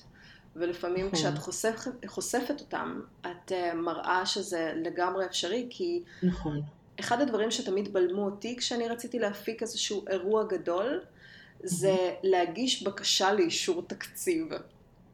[0.59, 1.19] ולפעמים נכון.
[1.19, 6.61] כשאת חושפת, חושפת אותם, את uh, מראה שזה לגמרי אפשרי, כי נכון.
[6.99, 11.01] אחד הדברים שתמיד בלמו אותי כשאני רציתי להפיק איזשהו אירוע גדול,
[11.63, 14.47] זה להגיש בקשה לאישור תקציב.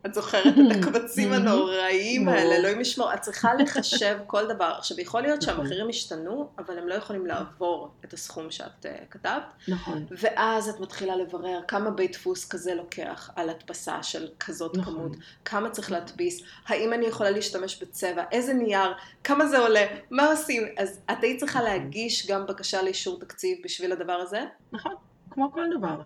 [0.06, 4.74] את זוכרת את הקבצים הנוראיים האלה, אלוהים ישמור, את צריכה לחשב כל דבר.
[4.78, 5.56] עכשיו, יכול להיות נכון.
[5.56, 9.44] שהמחירים השתנו, אבל הם לא יכולים לעבור את הסכום שאת uh, כתבת.
[9.68, 10.06] נכון.
[10.12, 14.94] ואז את מתחילה לברר כמה בית דפוס כזה לוקח על הדפסה של כזאת נכון.
[14.94, 15.12] כמות,
[15.46, 20.64] כמה צריך להדפיס, האם אני יכולה להשתמש בצבע, איזה נייר, כמה זה עולה, מה עושים.
[20.78, 21.72] אז את היית צריכה נכון.
[21.72, 24.44] להגיש גם בקשה לאישור תקציב בשביל הדבר הזה?
[24.72, 24.96] נכון,
[25.30, 26.02] כמו כל דבר.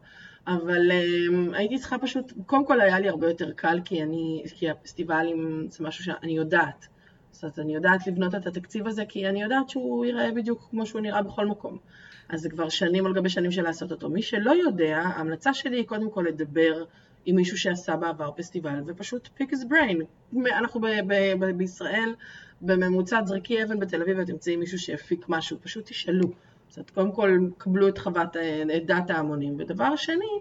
[0.47, 4.69] אבל um, הייתי צריכה פשוט, קודם כל היה לי הרבה יותר קל, כי אני, כי
[4.69, 6.87] הפסטיבלים זה משהו שאני יודעת.
[7.31, 10.85] זאת אומרת, אני יודעת לבנות את התקציב הזה, כי אני יודעת שהוא ייראה בדיוק כמו
[10.85, 11.77] שהוא נראה בכל מקום.
[12.29, 14.09] אז זה כבר שנים על גבי שנים של לעשות אותו.
[14.09, 16.83] מי שלא יודע, ההמלצה שלי היא קודם כל לדבר
[17.25, 20.03] עם מישהו שעשה בעבר פסטיבל, ופשוט pick his brain.
[20.57, 22.13] אנחנו ב- ב- ב- בישראל,
[22.61, 26.31] בממוצע זרקי אבן בתל אביב ותמצאי מישהו שהפיק משהו, פשוט תשאלו.
[26.79, 28.37] את קודם כל קבלו את חוות,
[28.77, 30.39] את דעת ההמונים, ודבר שני,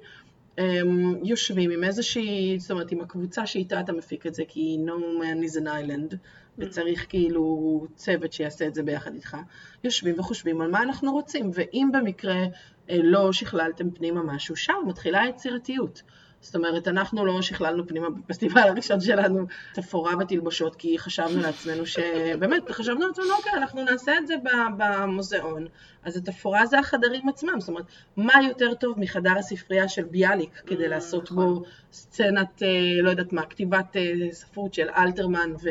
[1.23, 5.51] יושבים עם איזושהי, זאת אומרת עם הקבוצה שאיתה אתה מפיק את זה, כי no man
[5.51, 6.17] is an island,
[6.59, 9.37] וצריך כאילו צוות שיעשה את זה ביחד איתך,
[9.85, 12.45] יושבים וחושבים על מה אנחנו רוצים, ואם במקרה
[12.91, 16.03] אה, לא שכללתם פנימה משהו, שם מתחילה היצירתיות.
[16.47, 22.71] זאת אומרת, אנחנו לא שכללנו פנימה בפסטיבל הראשון שלנו תפאורה בתלבושות, כי חשבנו לעצמנו שבאמת,
[22.79, 24.35] חשבנו לעצמנו, אוקיי, אנחנו נעשה את זה
[24.77, 25.67] במוזיאון.
[26.05, 27.85] אז התפאורה זה החדרים עצמם, זאת אומרת,
[28.17, 31.63] מה יותר טוב מחדר הספרייה של ביאליק כדי mm, לעשות בו נכון.
[31.93, 35.69] סצנת, אה, לא יודעת מה, כתיבת אה, ספרות של אלתרמן ו...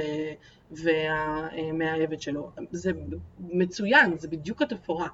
[0.71, 2.51] והמאהבת שלו.
[2.71, 2.91] זה
[3.39, 5.07] מצוין, זה בדיוק התפאורה.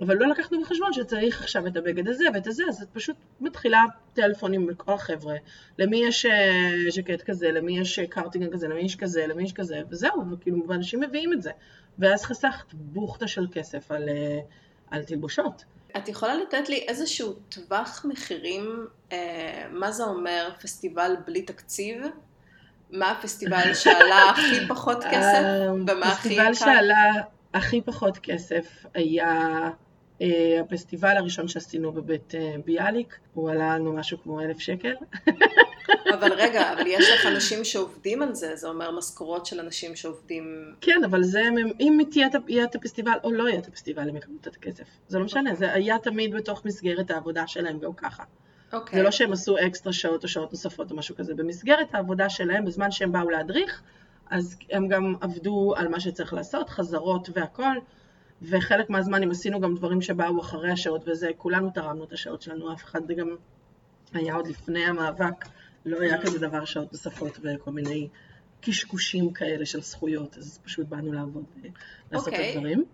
[0.00, 3.82] אבל לא לקחנו בחשבון שצריך עכשיו את הבגד הזה ואת הזה, אז את פשוט מתחילה
[4.12, 5.34] טלפונים לכל החבר'ה,
[5.78, 9.52] למי יש אה, ז'קט כזה, למי יש אה, קרטיגן כזה, למי יש כזה, למי יש
[9.52, 11.50] כזה, וזהו, וכאילו, ואנשים מביאים את זה.
[11.98, 14.38] ואז חסכת בוכטה של כסף על, אה,
[14.90, 15.64] על תלבושות.
[15.96, 22.02] את יכולה לתת לי איזשהו טווח מחירים, אה, מה זה אומר פסטיבל בלי תקציב?
[22.90, 25.42] מה הפסטיבל שעלה הכי פחות כסף?
[25.88, 26.42] ומה הכי יקר?
[26.42, 27.12] הפסטיבל שעלה
[27.54, 29.70] הכי פחות כסף היה
[30.60, 34.94] הפסטיבל הראשון שעשינו בבית אה, ביאליק, הוא עלה לנו משהו כמו אלף שקל.
[36.14, 40.74] אבל רגע, אבל יש לך אנשים שעובדים על זה, זה אומר משכורות של אנשים שעובדים...
[40.80, 41.42] כן, אבל זה,
[41.80, 41.98] אם
[42.48, 44.84] יהיה את הפסטיבל או לא יהיה את הפסטיבל, הם יקבלו את הכסף.
[45.08, 48.22] זה לא משנה, זה היה תמיד בתוך מסגרת העבודה שלהם גם ככה.
[48.22, 48.76] Okay.
[48.76, 48.98] אוקיי.
[48.98, 51.34] זה לא שהם עשו אקסטרה שעות או שעות נוספות או משהו כזה.
[51.34, 53.82] במסגרת העבודה שלהם, בזמן שהם באו להדריך,
[54.30, 57.76] אז הם גם עבדו על מה שצריך לעשות, חזרות והכל.
[58.48, 62.72] וחלק מהזמן אם עשינו גם דברים שבאו אחרי השעות וזה, כולנו תרמנו את השעות שלנו,
[62.72, 63.36] אף אחד גם
[64.12, 65.44] היה עוד לפני המאבק,
[65.86, 68.08] לא היה כזה דבר שעות נוספות וכל מיני
[68.60, 71.44] קשקושים כאלה של זכויות, אז פשוט באנו לעבוד
[72.10, 72.36] ולעשות okay.
[72.36, 72.52] את אוקיי.
[72.52, 72.84] הדברים.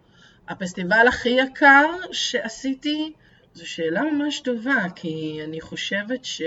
[0.48, 3.12] הפסטיבל הכי יקר שעשיתי,
[3.54, 6.42] זו שאלה ממש טובה, כי אני חושבת ש...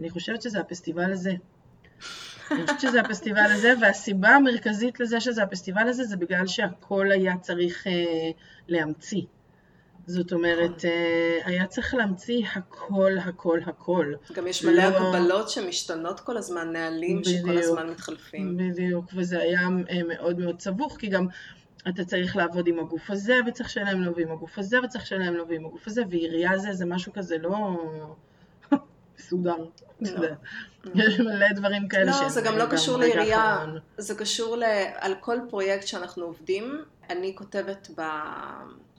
[0.00, 1.32] אני חושבת שזה הפסטיבל הזה.
[2.50, 7.36] אני חושבת שזה הפסטיבל הזה, והסיבה המרכזית לזה שזה הפסטיבל הזה, זה בגלל שהכל היה
[7.36, 7.92] צריך אה,
[8.68, 9.22] להמציא.
[10.06, 14.12] זאת אומרת, אה, היה צריך להמציא הכל, הכל, הכל.
[14.32, 14.96] גם יש מלא לא...
[14.96, 18.56] הגבלות שמשתנות כל הזמן, נהלים בדיוק, שכל הזמן מתחלפים.
[18.56, 19.60] בדיוק, וזה היה
[19.90, 21.26] אה, מאוד מאוד סבוך, כי גם
[21.88, 25.48] אתה צריך לעבוד עם הגוף הזה, וצריך לשלם לו, ועם הגוף הזה, וצריך לשלם לו,
[25.48, 27.76] ועם הגוף הזה, ועירייה זה, זה משהו כזה לא...
[30.00, 30.34] מסודר.
[30.94, 33.66] יש מלא דברים כאלה לא, זה גם לא קשור לעירייה,
[33.98, 34.56] זה קשור
[34.94, 37.88] על כל פרויקט שאנחנו עובדים, אני כותבת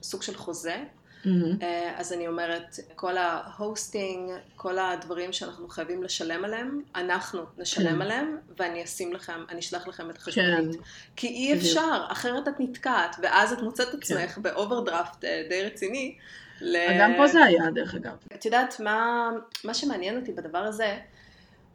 [0.00, 0.84] בסוג של חוזה,
[1.24, 1.64] Mm-hmm.
[1.96, 8.02] אז אני אומרת, כל ה hosting, כל הדברים שאנחנו חייבים לשלם עליהם, אנחנו נשלם כן.
[8.02, 10.76] עליהם, ואני אשים לכם, אני אשלח לכם את החשבונית.
[10.76, 10.82] כן.
[11.16, 14.42] כי אי אפשר, אחרת את נתקעת, ואז את מוצאת את עצמך כן.
[14.42, 16.16] באוברדרפט אה, די רציני.
[16.62, 16.76] ל...
[17.00, 18.16] גם פה זה היה, דרך אגב.
[18.34, 19.30] את יודעת, מה,
[19.64, 20.98] מה שמעניין אותי בדבר הזה,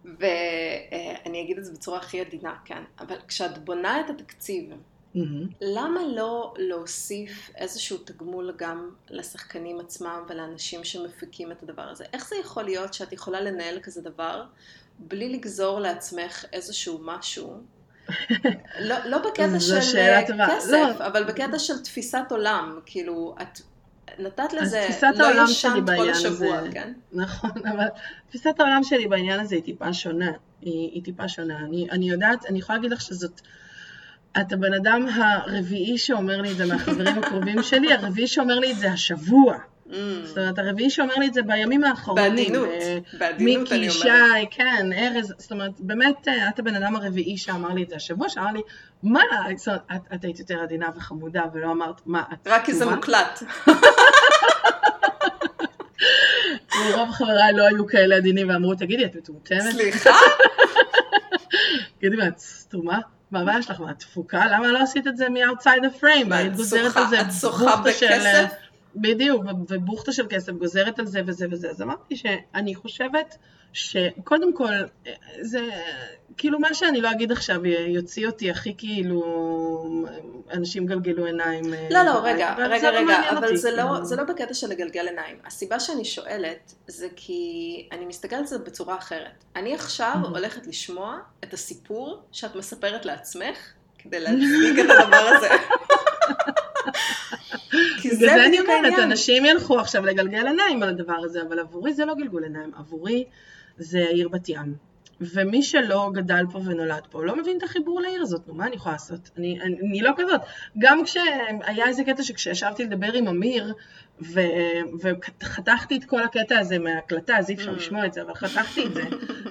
[0.06, 4.74] ואני אגיד את זה בצורה הכי עדינה, כן, אבל כשאת בונה את התקציב,
[5.16, 5.56] Mm-hmm.
[5.62, 12.06] למה לא להוסיף איזשהו תגמול גם לשחקנים עצמם ולאנשים שמפיקים את הדבר הזה?
[12.14, 14.44] איך זה יכול להיות שאת יכולה לנהל כזה דבר
[15.00, 17.54] בלי לגזור לעצמך איזשהו משהו?
[18.80, 19.80] לא, לא בקטע של
[20.48, 21.06] כסף, לא.
[21.08, 23.60] אבל בקטע של תפיסת עולם, כאילו, את
[24.20, 26.94] נתת לזה, לא ישנת כל השבוע, הזה, כן?
[27.14, 27.88] נכון, אבל
[28.28, 31.60] תפיסת העולם שלי בעניין הזה היא טיפה שונה, היא, היא טיפה שונה.
[31.60, 33.42] אני, אני יודעת, אני יכולה להגיד לך שזאת...
[34.42, 38.78] את הבן אדם הרביעי שאומר לי את זה מהחברים הקרובים שלי, הרביעי שאומר לי את
[38.78, 39.58] זה השבוע.
[39.90, 39.94] Mm.
[40.24, 42.36] זאת אומרת, הרביעי שאומר לי את זה בימים האחרונים.
[42.36, 44.06] בעדינות, אה, בעדינות אני אומרת.
[44.06, 47.90] מיקי, שי, כן, ארז, זאת אומרת, באמת, אה, את הבן אדם הרביעי שאמר לי את
[47.90, 48.62] זה השבוע, שאמר לי,
[49.04, 49.22] מה,
[49.58, 52.48] זאת אומרת, את, את היית יותר עדינה וחמודה, ולא אמרת, מה, את...
[52.48, 53.44] רק כי זה מוקלט.
[56.96, 59.72] רוב חבריי לא היו כאלה עדינים ואמרו, תגידי, את מטומטמת?
[59.72, 60.10] סליחה?
[62.00, 63.00] תגידי, את סתומה?
[63.32, 63.80] מה הבעיה שלך?
[63.80, 64.46] מה, תפוקה?
[64.52, 66.34] למה לא עשית את זה מ-outside the frame?
[66.34, 68.67] היית גוזרת על זה את שוחה בכסף?
[69.02, 71.70] בדיוק, ובוכטה של כסף גוזרת על זה וזה וזה.
[71.70, 73.38] אז אמרתי שאני חושבת
[73.74, 74.74] שקודם כל,
[75.42, 75.60] זה
[76.38, 79.24] כאילו מה שאני לא אגיד עכשיו יוציא אותי הכי כאילו,
[80.54, 81.74] אנשים גלגלו עיניים.
[81.74, 85.08] אה, לא, לא, רגע, רגע, לא רגע, אבל זה לא, זה לא בקטע של לגלגל
[85.08, 85.38] עיניים.
[85.46, 89.44] הסיבה שאני שואלת זה כי אני מסתכלת על זה בצורה אחרת.
[89.56, 93.58] אני עכשיו הולכת לשמוע את הסיפור שאת מספרת לעצמך
[93.98, 95.50] כדי להצדיק את הדבר הזה.
[98.02, 99.00] כי זה בדיוק העניין.
[99.00, 103.26] אנשים ילכו עכשיו לגלגל עיניים על הדבר הזה, אבל עבורי זה לא גלגול עיניים, עבורי
[103.78, 104.76] זה העיר בת ים.
[105.22, 108.76] ומי שלא גדל פה ונולד פה, לא מבין את החיבור לעיר הזאת, נו, מה אני
[108.76, 109.30] יכולה לעשות?
[109.38, 110.42] אני, אני, אני לא כזאת.
[110.78, 113.74] גם כשהיה איזה קטע שכשישבתי לדבר עם אמיר,
[114.22, 114.40] ו,
[115.02, 117.78] וחתכתי את כל הקטע הזה מההקלטה, אז אי אפשר mm.
[117.78, 119.04] לשמוע את זה, אבל חתכתי את זה,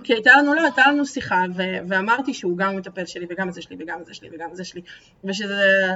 [0.04, 3.62] כי הייתה לנו, לא, הייתה לנו שיחה, ו, ואמרתי שהוא גם המטפל שלי, וגם זה
[3.62, 4.80] שלי, וגם זה שלי, וגם זה שלי,
[5.24, 5.86] ושזה...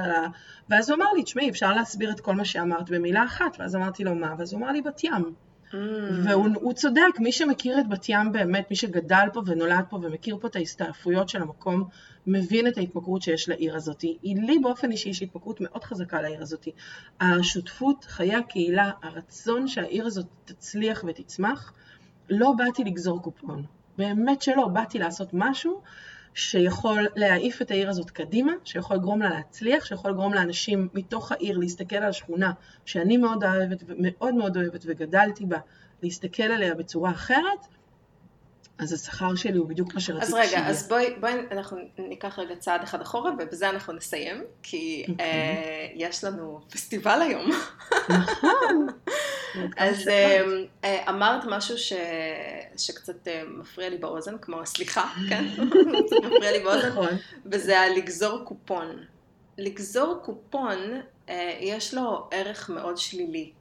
[0.69, 4.03] ואז הוא אמר לי, תשמעי, אפשר להסביר את כל מה שאמרת במילה אחת, ואז אמרתי
[4.03, 4.33] לו, מה?
[4.37, 5.50] ואז הוא אמר לי, בת ים.
[5.71, 5.75] Mm.
[6.23, 10.47] והוא צודק, מי שמכיר את בת ים באמת, מי שגדל פה ונולד פה ומכיר פה
[10.47, 11.83] את ההסתעפויות של המקום,
[12.27, 14.01] מבין את ההתמכרות שיש לעיר הזאת.
[14.01, 16.67] היא לי באופן אישי יש התמכרות מאוד חזקה לעיר הזאת.
[17.21, 21.73] השותפות, חיי הקהילה, הרצון שהעיר הזאת תצליח ותצמח,
[22.29, 23.63] לא באתי לגזור קופון.
[23.97, 25.81] באמת שלא, באתי לעשות משהו
[26.33, 31.57] שיכול להעיף את העיר הזאת קדימה, שיכול לגרום לה להצליח, שיכול לגרום לאנשים מתוך העיר
[31.57, 32.51] להסתכל על השכונה
[32.85, 35.57] שאני מאוד אוהבת ומאוד מאוד אוהבת וגדלתי בה,
[36.03, 37.67] להסתכל עליה בצורה אחרת,
[38.77, 40.43] אז השכר שלי הוא בדיוק מה שרציתי שיהיה.
[40.43, 45.03] אז רגע, אז בואי, בואי אנחנו ניקח רגע צעד אחד אחורה, ובזה אנחנו נסיים, כי
[45.07, 45.11] okay.
[45.11, 45.25] אוקיי.
[45.25, 47.51] אה, יש לנו פסטיבל היום.
[48.09, 48.87] נכון.
[49.77, 50.41] אז אה,
[50.83, 51.75] אה, אמרת משהו
[52.77, 55.45] שקצת אה, מפריע לי באוזן, כמו סליחה, כן?
[56.05, 57.09] קצת מפריע לי באוזן, נכון.
[57.45, 59.05] וזה הלגזור קופון.
[59.57, 63.51] לגזור קופון, אה, יש לו ערך מאוד שלילי.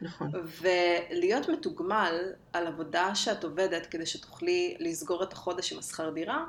[0.00, 0.30] נכון.
[0.60, 2.14] ולהיות מתוגמל
[2.52, 6.44] על עבודה שאת עובדת כדי שתוכלי לסגור את החודש עם השכר דירה,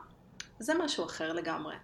[0.59, 1.75] זה משהו אחר לגמרי.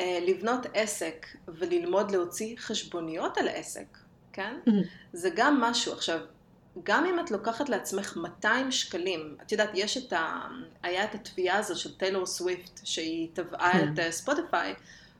[0.00, 3.98] לבנות עסק וללמוד להוציא חשבוניות על עסק,
[4.32, 4.58] כן?
[4.68, 4.86] Mm-hmm.
[5.12, 5.92] זה גם משהו.
[5.92, 6.18] עכשיו,
[6.82, 10.48] גם אם את לוקחת לעצמך 200 שקלים, את יודעת, יש את ה...
[10.82, 13.92] היה את התביעה הזו של טיילור סוויפט, שהיא תבעה mm-hmm.
[13.92, 14.74] את אה, ספוטיפיי,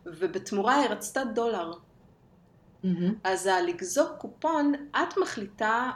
[0.06, 1.72] ובתמורה היא רצתה דולר.
[1.72, 2.88] Mm-hmm.
[3.24, 5.90] אז לגזור קופון, את מחליטה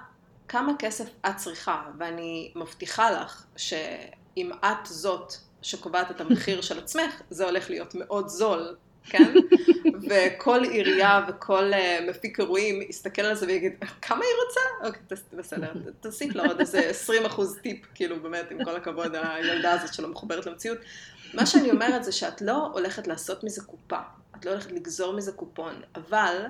[0.49, 7.23] כמה כסף את צריכה, ואני מבטיחה לך שאם את זאת שקובעת את המחיר של עצמך,
[7.31, 8.77] זה הולך להיות מאוד זול,
[9.07, 9.35] כן?
[10.09, 14.89] וכל עירייה וכל uh, מפיק אירועים יסתכל על זה ויגיד, כמה היא רוצה?
[14.89, 19.73] אוקיי, בסדר, תוסיף לו עוד איזה 20 אחוז טיפ, כאילו באמת, עם כל הכבוד, הילדה
[19.73, 20.79] הזאת שלא מחוברת למציאות.
[21.35, 23.99] מה שאני אומרת זה שאת לא הולכת לעשות מזה קופה,
[24.39, 26.45] את לא הולכת לגזור מזה קופון, אבל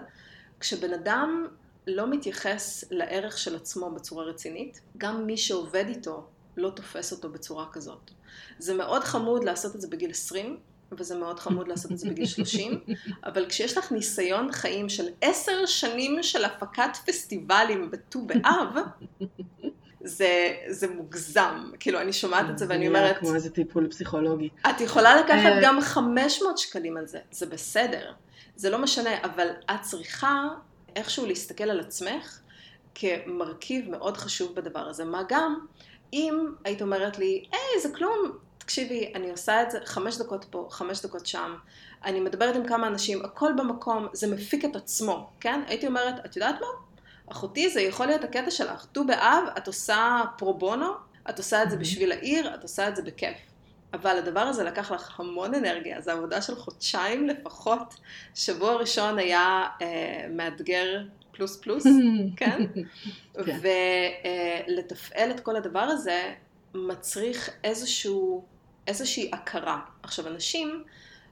[0.61, 1.47] כשבן אדם
[1.87, 6.27] לא מתייחס לערך של עצמו בצורה רצינית, גם מי שעובד איתו
[6.57, 8.11] לא תופס אותו בצורה כזאת.
[8.59, 10.59] זה מאוד חמוד לעשות את זה בגיל 20,
[10.93, 12.81] וזה מאוד חמוד לעשות את זה בגיל 30,
[13.27, 18.77] אבל כשיש לך ניסיון חיים של עשר שנים של הפקת פסטיבלים בט"ו באב,
[20.05, 21.71] זה, זה מוגזם.
[21.81, 23.15] כאילו, אני שומעת את זה ואני אומרת...
[23.15, 24.49] זה כמו איזה טיפול פסיכולוגי.
[24.71, 28.13] את יכולה לקחת גם 500 שקלים על זה, זה בסדר.
[28.57, 30.49] זה לא משנה, אבל את צריכה
[30.97, 32.39] איכשהו להסתכל על עצמך
[32.95, 35.05] כמרכיב מאוד חשוב בדבר הזה.
[35.05, 35.59] מה גם,
[36.13, 40.69] אם היית אומרת לי, היי, זה כלום, תקשיבי, אני עושה את זה חמש דקות פה,
[40.71, 41.55] חמש דקות שם,
[42.05, 45.61] אני מדברת עם כמה אנשים, הכל במקום, זה מפיק את עצמו, כן?
[45.67, 46.67] הייתי אומרת, את יודעת מה?
[47.33, 48.87] אחותי, זה יכול להיות הקטע שלך.
[48.93, 50.93] ט"ו באב, את עושה פרו בונו,
[51.31, 53.37] את עושה את זה בשביל העיר, את עושה את זה בכיף.
[53.93, 57.95] אבל הדבר הזה לקח לך המון אנרגיה, זו עבודה של חודשיים לפחות.
[58.35, 61.03] שבוע ראשון היה אה, מאתגר
[61.33, 61.85] פלוס פלוס,
[62.37, 62.67] כן?
[63.47, 63.59] כן.
[64.69, 66.35] ולתפעל את כל הדבר הזה
[66.75, 68.45] מצריך איזשהו,
[68.87, 69.81] איזושהי הכרה.
[70.03, 70.85] עכשיו, אנשים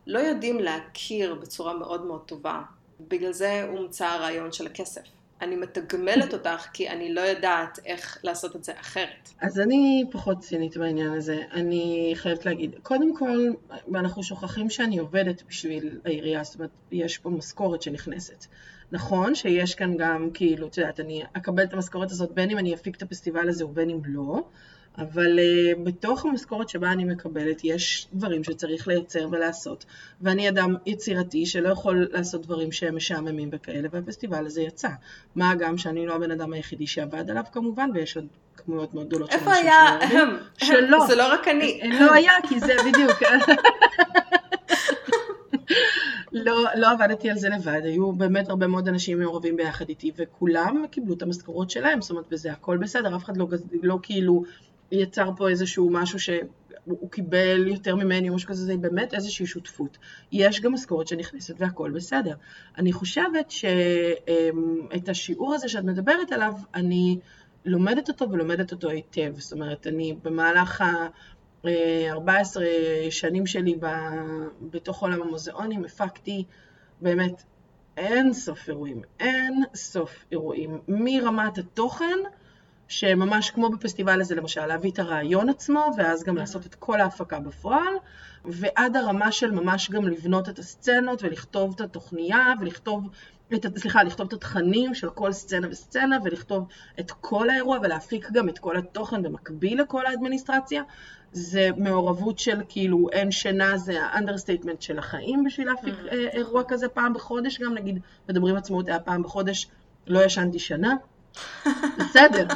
[0.07, 2.63] לא יודעים להכיר בצורה מאוד מאוד טובה.
[3.01, 5.03] בגלל זה הומצא הרעיון של הכסף.
[5.41, 9.31] אני מתגמלת אותך כי אני לא יודעת איך לעשות את זה אחרת.
[9.41, 11.43] אז אני פחות צינית בעניין הזה.
[11.53, 13.49] אני חייבת להגיד, קודם כל,
[13.95, 18.47] אנחנו שוכחים שאני עובדת בשביל העירייה, זאת אומרת, יש פה משכורת שנכנסת.
[18.93, 22.75] נכון שיש כאן גם, כאילו, את יודעת, אני אקבל את המשכורת הזאת בין אם אני
[22.75, 24.45] אפיק את הפסטיבל הזה ובין אם לא,
[24.99, 29.85] אבל uh, בתוך המשכורת שבה אני מקבלת יש דברים שצריך לייצר ולעשות,
[30.21, 34.89] ואני אדם יצירתי שלא יכול לעשות דברים שהם משעממים וכאלה, והפסטיבל הזה יצא.
[35.37, 38.27] מה גם שאני לא הבן אדם היחידי שעבד עליו כמובן, ויש עוד
[38.57, 39.99] כמויות מאוד גדולות של אנשים איפה היה?
[40.69, 41.07] שלא.
[41.07, 41.81] זה לא רק אני.
[42.01, 43.23] לא היה, כי זה בדיוק.
[46.33, 50.85] לא, לא עבדתי על זה לבד, היו באמת הרבה מאוד אנשים מעורבים ביחד איתי, וכולם
[50.91, 53.47] קיבלו את המשכורות שלהם, זאת אומרת, וזה הכל בסדר, אף אחד לא,
[53.83, 54.43] לא כאילו
[54.93, 59.99] יצר פה איזשהו משהו שהוא קיבל יותר ממני או משהו כזה, זה באמת איזושהי שותפות.
[60.33, 62.35] יש גם משכורת שנכנסת והכל בסדר.
[62.79, 67.19] אני חושבת שאת השיעור הזה שאת מדברת עליו, אני
[67.65, 69.33] לומדת אותו ולומדת אותו היטב.
[69.39, 71.07] זאת אומרת, אני במהלך ה...
[72.11, 72.65] 14
[73.11, 73.75] שנים שלי
[74.61, 76.45] בתוך עולם המוזיאונים, הפקתי
[77.01, 77.43] באמת
[77.97, 82.19] אין סוף אירועים, אין סוף אירועים, מרמת התוכן,
[82.89, 87.41] שממש כמו בפסטיבל הזה למשל, להביא את הרעיון עצמו, ואז גם לעשות את כל ההפקה
[87.41, 87.95] בפועל,
[88.45, 93.09] ועד הרמה של ממש גם לבנות את הסצנות ולכתוב את התוכניה ולכתוב
[93.55, 96.69] את, סליחה, לכתוב את התכנים של כל סצנה וסצנה ולכתוב
[97.01, 100.83] את כל האירוע ולהפיק גם את כל התוכן במקביל לכל האדמיניסטרציה.
[101.33, 106.13] זה מעורבות של כאילו אין שינה, זה ה understatement של החיים בשביל להפיק mm.
[106.13, 109.67] אה, אירוע כזה פעם בחודש גם, נגיד מדברים עצמאות היה פעם בחודש,
[110.07, 110.95] לא ישנתי שנה.
[111.99, 112.47] בסדר,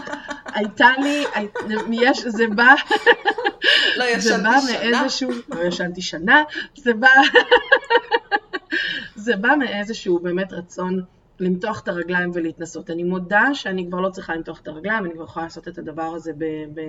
[0.46, 1.24] הייתה לי,
[1.90, 2.74] יש, זה בא,
[3.96, 6.42] לא ישנתי זה בא מאיזשהו, לא ישנתי שנה,
[6.76, 7.08] זה בא,
[9.14, 11.02] זה בא מאיזשהו באמת רצון
[11.40, 12.90] למתוח את הרגליים ולהתנסות.
[12.90, 16.14] אני מודה שאני כבר לא צריכה למתוח את הרגליים, אני כבר יכולה לעשות את הדבר
[16.14, 16.80] הזה ב, ב,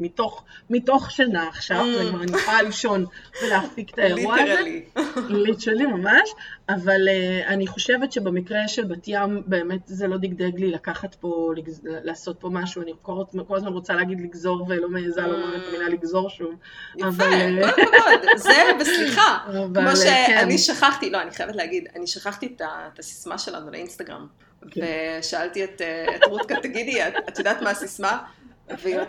[0.00, 2.06] מתוך, מתוך שינה עכשיו, mm.
[2.06, 3.04] וכבר אני יכולה לישון
[3.42, 4.80] ולהפיק את האירוע הזה.
[5.28, 6.30] ליטרלי ממש,
[6.68, 11.52] אבל uh, אני חושבת שבמקרה של בת ים, באמת זה לא דגדג לי לקחת פה,
[11.56, 13.24] לגז, לעשות פה משהו, אני כל,
[13.56, 16.54] הזמן רוצה להגיד לגזור ולא מעיזה לומר את המילה לגזור שוב.
[16.96, 17.32] יפה, אבל...
[17.32, 19.38] אה, כל הכבוד, זה בסליחה.
[19.74, 20.58] כמו אה, שאני כן.
[20.58, 22.62] שכחתי, לא, אני חייבת להגיד, אני שכחתי את
[22.98, 23.70] הסיסמה שלנו.
[23.70, 24.26] לאינסטגרם,
[24.70, 24.80] כן.
[25.20, 28.18] ושאלתי את, אה, את רותקה, תגידי, את, את יודעת מה הסיסמה?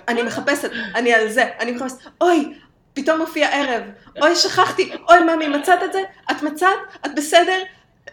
[0.07, 2.53] אני מחפשת, אני על זה, אני מחפשת, אוי,
[3.01, 3.83] פתאום מופיע ערב,
[4.21, 6.01] אוי, שכחתי, אוי, ממי, מצאת את זה?
[6.31, 6.77] את מצאת?
[7.05, 7.59] את בסדר?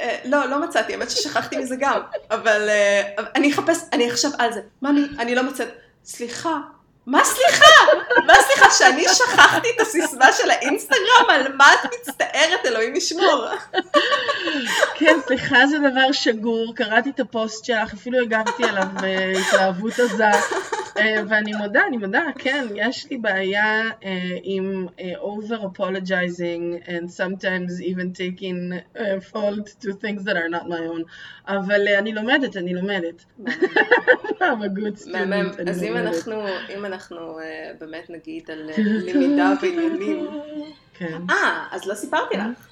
[0.01, 3.03] אה, לא, לא מצאתי, האמת ששכחתי מזה גם, אבל אה,
[3.35, 4.61] אני אחפש, אני עכשיו על זה.
[4.83, 5.69] ממי, אני לא מצאת.
[6.05, 6.59] סליחה,
[7.07, 7.65] מה סליחה?
[8.27, 11.25] מה סליחה, שאני שכחתי את הסיסמה של האינסטגרם?
[11.29, 13.47] על מה את מצטערת, אלוהים ישמור.
[14.99, 20.41] כן, סליחה זה דבר שגור, קראתי את הפוסט שלך, אפילו הגבתי עליו בהתלהבות עזה, אה,
[21.29, 27.81] ואני מודה, אני מודה, כן, יש לי בעיה אה, עם אה, over apologizing and sometimes
[27.81, 28.73] even taking
[29.33, 31.03] fault to things that are not my own,
[31.49, 33.25] אבל אני לומדת, אני לומדת.
[34.41, 35.71] I'm a good student.
[35.71, 36.43] אז אם אנחנו...
[36.97, 37.43] אנחנו uh,
[37.81, 40.27] באמת נגיד על uh, למידה ועניינים.
[40.95, 41.19] כן.
[41.31, 42.67] אה, אז לא סיפרתי לך.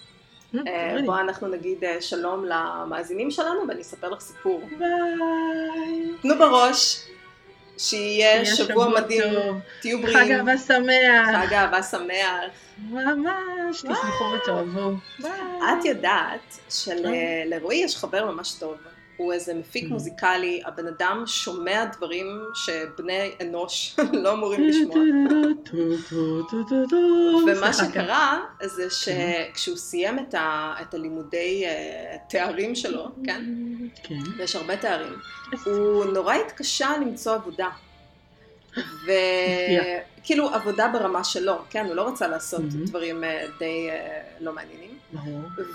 [0.55, 0.59] Uh,
[1.07, 4.63] בוא אנחנו נגיד uh, שלום למאזינים שלנו ואני אספר לך סיפור.
[4.79, 6.13] ביי.
[6.23, 7.07] תנו בראש.
[7.79, 9.33] שיהיה שבוע מדהים,
[9.81, 10.19] תהיו בריאים.
[10.19, 11.47] חג אהבה שמח.
[11.47, 12.51] חג אהבה שמח.
[12.79, 14.93] ממש, תשמחו ותאהבו.
[15.21, 18.77] את יודעת שלרועי יש חבר ממש טוב.
[19.17, 19.89] הוא איזה מפיק mm.
[19.89, 24.97] מוזיקלי, הבן אדם שומע דברים שבני אנוש לא אמורים לשמוע.
[27.47, 33.45] ומה שקרה זה שכשהוא סיים את, ה, את הלימודי uh, תארים שלו, כן?
[34.03, 34.19] כן.
[34.39, 35.15] ויש הרבה תארים.
[35.65, 37.69] הוא נורא התקשה למצוא עבודה.
[39.05, 41.87] וכאילו עבודה ברמה שלו, כן?
[41.87, 42.89] הוא לא רצה לעשות mm-hmm.
[42.89, 44.94] דברים אה, די uh, לא מעניינים.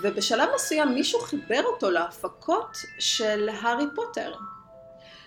[0.01, 4.33] ובשלב מסוים מישהו חיבר אותו להפקות של הארי פוטר.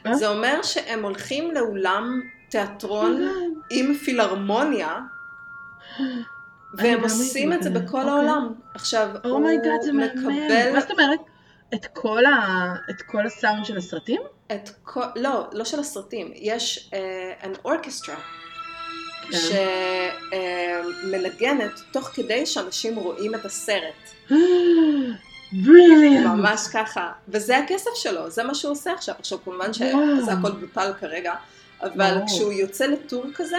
[0.06, 0.14] אה?
[0.14, 3.28] זה אומר שהם הולכים לאולם תיאטרון
[3.70, 4.98] עם פילהרמוניה,
[6.74, 8.10] והם עושים את זה בכל אוקיי.
[8.10, 8.52] העולם.
[8.74, 10.72] עכשיו, הוא מקבל...
[10.72, 11.20] מה זאת אומרת?
[11.74, 12.74] את כל, ה...
[12.90, 14.20] את כל הסאונד של הסרטים?
[14.52, 15.04] את כל...
[15.16, 16.32] לא, לא של הסרטים.
[16.34, 18.41] יש uh, an orchestra
[19.32, 19.38] כן.
[21.02, 24.30] שמנגנת תוך כדי שאנשים רואים את הסרט.
[25.52, 26.26] בריליאנט.
[26.26, 27.12] ממש ככה.
[27.28, 29.14] וזה הכסף שלו, זה מה שהוא עושה עכשיו.
[29.18, 31.34] עכשיו כמובן שזה הכל בוטל כרגע,
[31.82, 32.26] אבל וואו.
[32.26, 33.56] כשהוא יוצא לטור כזה,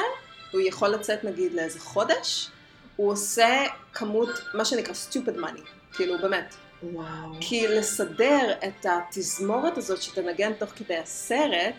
[0.52, 2.50] הוא יכול לצאת נגיד לאיזה חודש,
[2.96, 3.64] הוא עושה
[3.94, 6.56] כמות, מה שנקרא stupid money, כאילו באמת.
[6.84, 7.06] וואו.
[7.40, 11.74] כי לסדר את התזמורת הזאת שתנגן תוך כדי הסרט,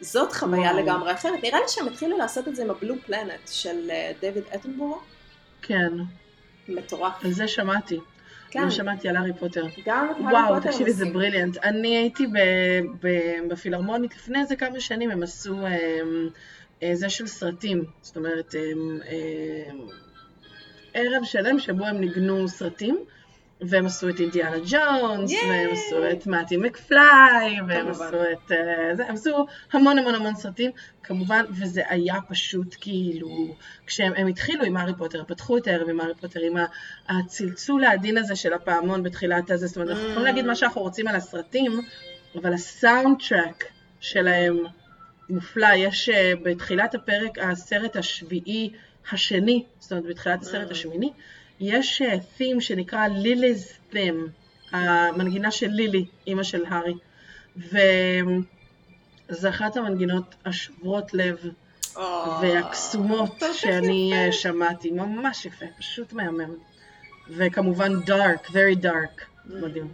[0.00, 0.72] זאת חוויה.
[0.72, 1.42] לגמרי אחרת.
[1.42, 4.98] נראה לי שהם התחילו לעשות את זה עם הבלו פלנט של אה, דויד אטנבורו.
[5.62, 5.92] כן.
[6.68, 7.24] מטורף.
[7.24, 7.98] על זה שמעתי.
[8.50, 8.62] כן.
[8.62, 9.62] לא שמעתי על הארי פוטר.
[9.62, 11.56] גם את הארי פוטר וואו, תקשיבי, זה בריליאנט.
[11.56, 12.26] אני הייתי
[13.48, 16.00] בפילהרמונית לפני איזה כמה שנים, הם עשו אה,
[16.82, 17.84] אה, זה של סרטים.
[18.02, 18.54] זאת אומרת,
[20.94, 22.98] ערב שלם שבו הם ניגנו סרטים.
[23.60, 25.46] והם עשו את אינדיאנה ג'ונס, yeah.
[25.48, 28.50] והם עשו את מאטי מקפליי, והם עשו את...
[28.50, 28.54] Uh,
[28.92, 30.70] זה, הם עשו המון המון המון סרטים,
[31.02, 33.54] כמובן, וזה היה פשוט כאילו,
[33.86, 36.56] כשהם התחילו עם הארי פוטר, פתחו את הערב עם הארי פוטר, עם
[37.08, 41.08] הצלצול העדין הזה של הפעמון בתחילת הזה, זאת אומרת, אנחנו יכולים להגיד מה שאנחנו רוצים
[41.08, 41.80] על הסרטים,
[42.36, 43.64] אבל הסאונד טראק
[44.00, 44.58] שלהם
[45.30, 48.70] מופלא, יש uh, בתחילת הפרק, הסרט השביעי
[49.12, 51.12] השני, זאת אומרת, בתחילת הסרט השמיני,
[51.60, 52.02] יש
[52.36, 54.30] תים אה, שנקרא לילי's theme,
[54.72, 56.94] המנגינה של לילי, אימא של הארי,
[57.56, 61.36] וזה אחת המנגינות השוברות לב
[61.94, 61.98] oh,
[62.42, 64.26] והקסומות שאני יפה.
[64.26, 66.54] אה, שמעתי, ממש יפה, פשוט מהמם.
[67.30, 69.92] וכמובן דארק, very dark, מדהים.